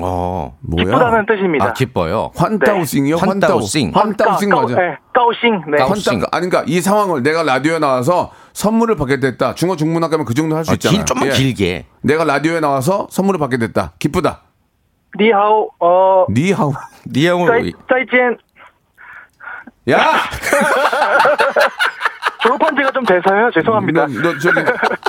어. 0.00 0.56
뭐야? 0.60 0.84
기쁘다는 0.84 1.26
뜻입니다. 1.26 1.64
아, 1.66 1.72
기뻐요. 1.72 2.30
환타우싱이요? 2.36 3.16
환타우싱. 3.16 3.92
환타우싱 3.94 4.48
까- 4.50 4.60
맞아. 4.62 4.74
네, 4.76 4.96
까우싱. 5.12 5.62
네. 5.70 5.76
까우싱. 5.78 6.12
환타 6.12 6.28
아니 6.32 6.48
그러니까 6.48 6.64
이 6.72 6.80
상황을 6.80 7.22
내가 7.22 7.42
라디오에 7.42 7.78
나와서 7.80 8.30
선물을 8.52 8.96
받게 8.96 9.20
됐다. 9.20 9.54
중어 9.54 9.76
중문학과면 9.76 10.24
그 10.26 10.32
정도 10.34 10.56
할수 10.56 10.70
아, 10.70 10.74
있잖아요. 10.74 10.96
길, 10.98 11.04
좀만 11.06 11.28
예. 11.28 11.32
길게. 11.32 11.86
내가 12.02 12.24
라디오에 12.24 12.60
나와서 12.60 13.08
선물을 13.10 13.38
받게 13.40 13.58
됐다. 13.58 13.92
기쁘다. 13.98 14.42
니하오, 15.18 15.70
어, 15.80 16.26
니하오. 16.30 16.72
니하오. 17.12 17.46
짜이, 17.48 17.72
짜이젠. 17.88 18.38
야! 19.90 19.98
졸업한 22.42 22.74
지가 22.76 22.90
좀 22.92 23.04
돼서요. 23.04 23.50
죄송합니다. 23.52 24.06
너, 24.06 24.20
너 24.32 24.38
저기 24.38 24.60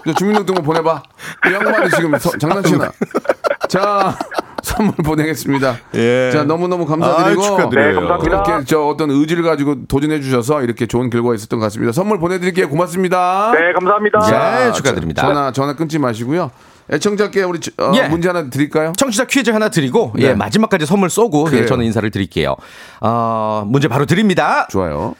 너 0.05 0.13
주민등록번 0.13 0.63
보내봐. 0.65 1.03
이 1.47 1.53
양반이 1.53 1.89
지금 1.91 2.17
서- 2.17 2.31
장난치나. 2.37 2.91
자 3.69 4.17
선물 4.63 4.93
보내겠습니다. 4.95 5.77
예. 5.95 6.29
자 6.31 6.43
너무 6.43 6.67
너무 6.67 6.85
감사드리고 6.85 7.41
아이, 7.41 7.47
축하드려요. 7.47 7.87
네, 7.87 7.93
감사합니다. 7.95 8.43
그렇게 8.43 8.65
저 8.65 8.81
어떤 8.81 9.09
의지를 9.11 9.43
가지고 9.43 9.85
도전해 9.87 10.21
주셔서 10.21 10.61
이렇게 10.63 10.85
좋은 10.85 11.09
결과가 11.09 11.35
있었던 11.35 11.59
것 11.59 11.65
같습니다. 11.65 11.91
선물 11.91 12.19
보내드릴게요. 12.19 12.69
고맙습니다. 12.69 13.51
네, 13.53 13.73
감사합니다. 13.73 14.19
네, 14.19 14.27
자, 14.29 14.71
축하드립니다. 14.71 15.21
전화 15.21 15.51
전화 15.51 15.75
끊지 15.75 15.99
마시고요. 15.99 16.51
애청자께 16.91 17.43
우리 17.43 17.59
저- 17.59 17.71
어, 17.77 17.91
예. 17.95 18.07
문제 18.07 18.27
하나 18.27 18.49
드릴까요? 18.49 18.91
청취자 18.97 19.25
퀴즈 19.25 19.49
하나 19.51 19.69
드리고 19.69 20.13
네. 20.15 20.23
예, 20.29 20.33
마지막까지 20.33 20.85
선물 20.85 21.09
쏘고 21.09 21.47
예. 21.53 21.65
저는 21.65 21.85
인사를 21.85 22.09
드릴게요. 22.11 22.55
어, 22.99 23.63
문제 23.67 23.87
바로 23.87 24.05
드립니다. 24.05 24.67
좋아요. 24.69 25.15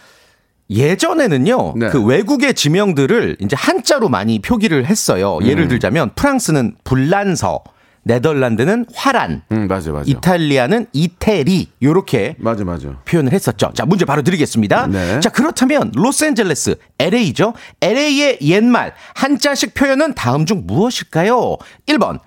예전에는요, 0.69 1.73
네. 1.75 1.89
그 1.89 2.01
외국의 2.04 2.54
지명들을 2.54 3.38
이제 3.41 3.56
한자로 3.58 4.10
많이 4.10 4.39
표기를 4.39 4.86
했어요. 4.86 5.38
음. 5.41 5.45
예를 5.45 5.67
들자면 5.67 6.12
프랑스는 6.15 6.75
불란서, 6.84 7.60
네덜란드는 8.04 8.86
화란, 8.96 9.44
음 9.52 9.68
맞아 9.68 9.92
맞아. 9.92 10.06
이탈리아는 10.10 10.88
이태리 10.92 11.72
요렇게 11.82 12.36
맞아 12.40 12.64
맞아. 12.64 12.98
표현을 13.06 13.32
했었죠. 13.32 13.72
자, 13.76 13.86
문제 13.86 14.06
바로 14.06 14.22
드리겠습니다. 14.24 14.88
네. 14.88 15.20
자, 15.20 15.30
그렇다면 15.30 15.92
로스앤젤레스, 15.96 16.76
LA죠. 17.00 17.54
LA의 17.82 18.40
옛말 18.42 18.94
한자식 19.14 19.74
표현은 19.76 20.16
다음 20.16 20.46
중 20.46 20.64
무엇일까요? 20.66 21.58
1번 21.88 22.20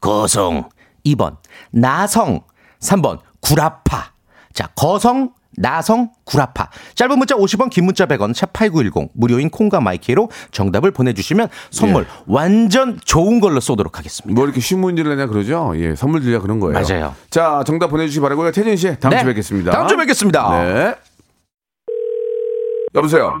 거성, 0.00 0.68
2번 1.06 1.36
나성, 1.70 2.42
3번 2.80 3.20
구라파. 3.40 4.12
자, 4.52 4.66
거성, 4.76 5.32
나성, 5.56 6.10
구라파. 6.24 6.70
짧은 6.94 7.18
문자 7.18 7.34
50원, 7.34 7.70
긴 7.70 7.84
문자 7.84 8.06
100원, 8.06 8.34
샵8910. 8.34 9.10
무료인 9.14 9.50
콩과 9.50 9.80
마이키로 9.80 10.30
정답을 10.50 10.90
보내주시면 10.90 11.48
선물 11.70 12.06
완전 12.26 12.98
좋은 13.04 13.40
걸로 13.40 13.60
쏘도록 13.60 13.98
하겠습니다. 13.98 14.34
뭐 14.34 14.44
이렇게 14.44 14.60
쉬운 14.60 14.80
문제를 14.80 15.16
내냐 15.16 15.26
그러죠? 15.26 15.72
예, 15.76 15.94
선물 15.94 16.20
드리려 16.20 16.40
그런 16.40 16.60
거예요. 16.60 16.80
맞아요. 16.80 17.14
자, 17.30 17.62
정답 17.66 17.88
보내주시기 17.88 18.20
바라고요. 18.20 18.52
태진 18.52 18.76
씨, 18.76 18.98
다음 18.98 19.10
네. 19.10 19.18
주에 19.18 19.26
뵙겠습니다. 19.26 19.72
다음 19.72 19.88
주에 19.88 19.96
뵙겠습니다. 19.96 20.62
네. 20.62 20.94
여보세요. 22.94 23.40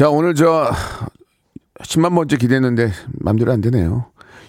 자, 0.00 0.08
오늘 0.08 0.34
저 0.34 0.70
10만 1.82 2.14
번째 2.14 2.38
기대했는데 2.38 2.90
맘대로 3.18 3.52
안 3.52 3.60
되네요. 3.60 4.06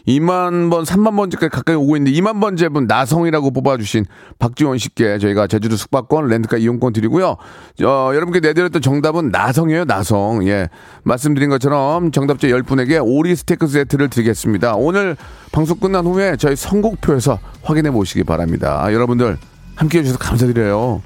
2만 0.07 0.71
번, 0.71 0.85
3만 0.85 1.17
번째까지 1.17 1.49
가까이 1.49 1.75
오고 1.75 1.97
있는데 1.97 2.17
2만 2.17 2.39
번째 2.39 2.69
분 2.69 2.87
나성이라고 2.87 3.51
뽑아주신 3.51 4.05
박지원 4.39 4.77
씨께 4.77 5.17
저희가 5.17 5.47
제주도 5.47 5.75
숙박권, 5.75 6.27
렌트카 6.27 6.55
이용권 6.55 6.93
드리고요. 6.93 7.35
어, 7.83 8.11
여러분께 8.13 8.39
내드렸던 8.39 8.81
정답은 8.81 9.27
나성이에요, 9.31 9.83
나성. 9.83 10.47
예. 10.47 10.69
말씀드린 11.03 11.49
것처럼 11.49 12.13
정답자 12.13 12.47
10분에게 12.47 13.01
오리 13.03 13.35
스테이크 13.35 13.67
세트를 13.67 14.07
드리겠습니다. 14.07 14.75
오늘 14.75 15.17
방송 15.51 15.77
끝난 15.79 16.05
후에 16.05 16.37
저희 16.37 16.55
선곡표에서 16.55 17.39
확인해 17.61 17.91
보시기 17.91 18.23
바랍니다. 18.23 18.85
여러분들 18.93 19.37
함께 19.75 19.99
해주셔서 19.99 20.17
감사드려요. 20.17 21.01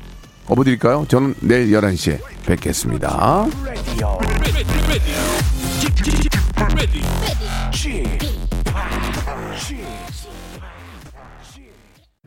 업어드릴까요? 0.47 1.05
저는 1.07 1.35
내일 1.41 1.71
11시에 1.71 2.19
뵙겠습니다. 2.45 3.45